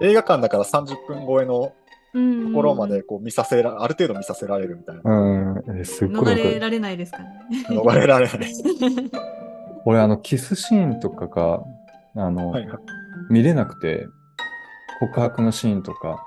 [0.10, 1.70] 映画館だから30分超えのうん
[2.14, 5.02] ところまでこう見させら、ある程度見させられるみたいな。
[5.04, 6.34] うん、えすっごい逃。
[6.36, 7.26] れられないですかね。
[7.68, 8.52] 逃れられない。
[9.84, 11.62] 俺、あの、キスシーンとかが、
[12.16, 12.78] あの、はいはい。
[13.30, 14.06] 見れなくて、
[15.00, 16.24] 告白のシーンとか、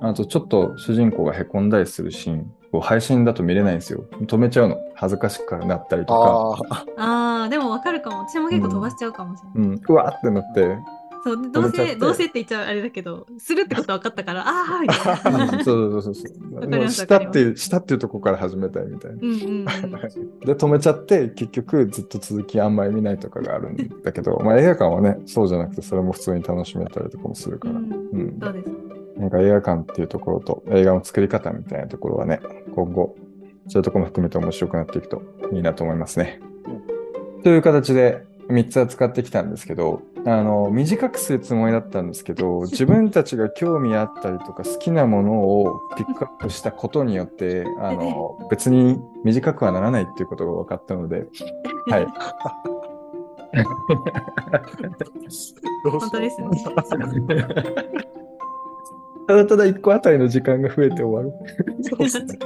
[0.00, 4.04] あとちょっと主人公がへこんだりするシーンを配信だと見れないんですよ。
[4.22, 4.78] 止めちゃうの。
[4.94, 6.84] 恥ずかしくなったりとか。
[6.96, 8.26] ああ、ああ、でもわかるかも。
[8.26, 9.68] 私も結構飛ばしちゃうかもしれない。
[9.70, 10.78] うん、うわーってなって、
[11.24, 15.44] そう、どうせ、どうせって言っちゃうあれだけど、するってことは分かったから、 ああ、みたいな。
[15.44, 16.54] うんそうそうそうそう。
[16.54, 19.18] わかりもうます下っていう、下っていうとこから始めたいみたいな。
[19.22, 19.64] うんうんうん。
[19.64, 27.74] で、止めちゃって、結局ずっと続きあんまり見ないとかがあるんだけど、まあ映画館はね、そうじゃなくて、それも普通に楽しめたりとかもするから。
[27.74, 28.70] うんうんそうです。
[29.16, 32.40] なんか映画館っていうところと映画の作り方みたいなところはね、
[32.74, 33.14] 今後、
[33.68, 36.40] そういうところも含めて面白くなっていくといいなと思いますね。
[37.42, 51.26] という形で3つ扱ってきたんですけど、あの、短くするつもりだったんですけど、 自分たちが興味あったりとか好きなものをピックアップしたことによって、あの、 別に短くはならないっていうことが分かったので、
[51.88, 52.06] はい。
[55.84, 56.48] 本当ですね。
[59.28, 61.32] ただただ1個あたりの時間が増えて終わる。
[61.82, 62.38] そうですね。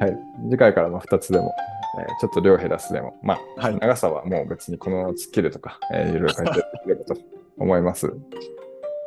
[0.00, 0.18] はい。
[0.50, 1.54] 次回からも2つでも
[2.00, 7.16] えーちょっと量減らすでも、まあ、はい長さはもう別にこのまま突っ切るとか、えーいろいろ書いていければと
[7.56, 8.12] 思います。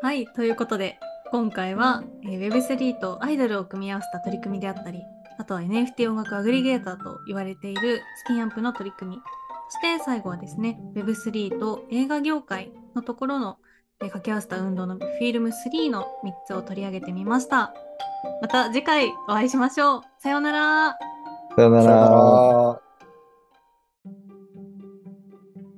[0.01, 0.99] はい、ということで、
[1.31, 5.01] 今回は、えー Web3 とアイドルを組み合わせた取り組みであったり、
[5.37, 9.21] あとは NFT 音楽アグリゲーターと言われているスキンアンプの取り組み、
[9.69, 13.57] そして最後はですね、Web3 と映画業界のところの、
[13.99, 17.73] えー掛け合わせた運動のフィルム3の3つを取り上げてみました。
[18.41, 20.01] また次回お会いしましょう。
[20.19, 21.16] さようなら。
[21.57, 21.81] さよな。
[21.81, 22.86] ら。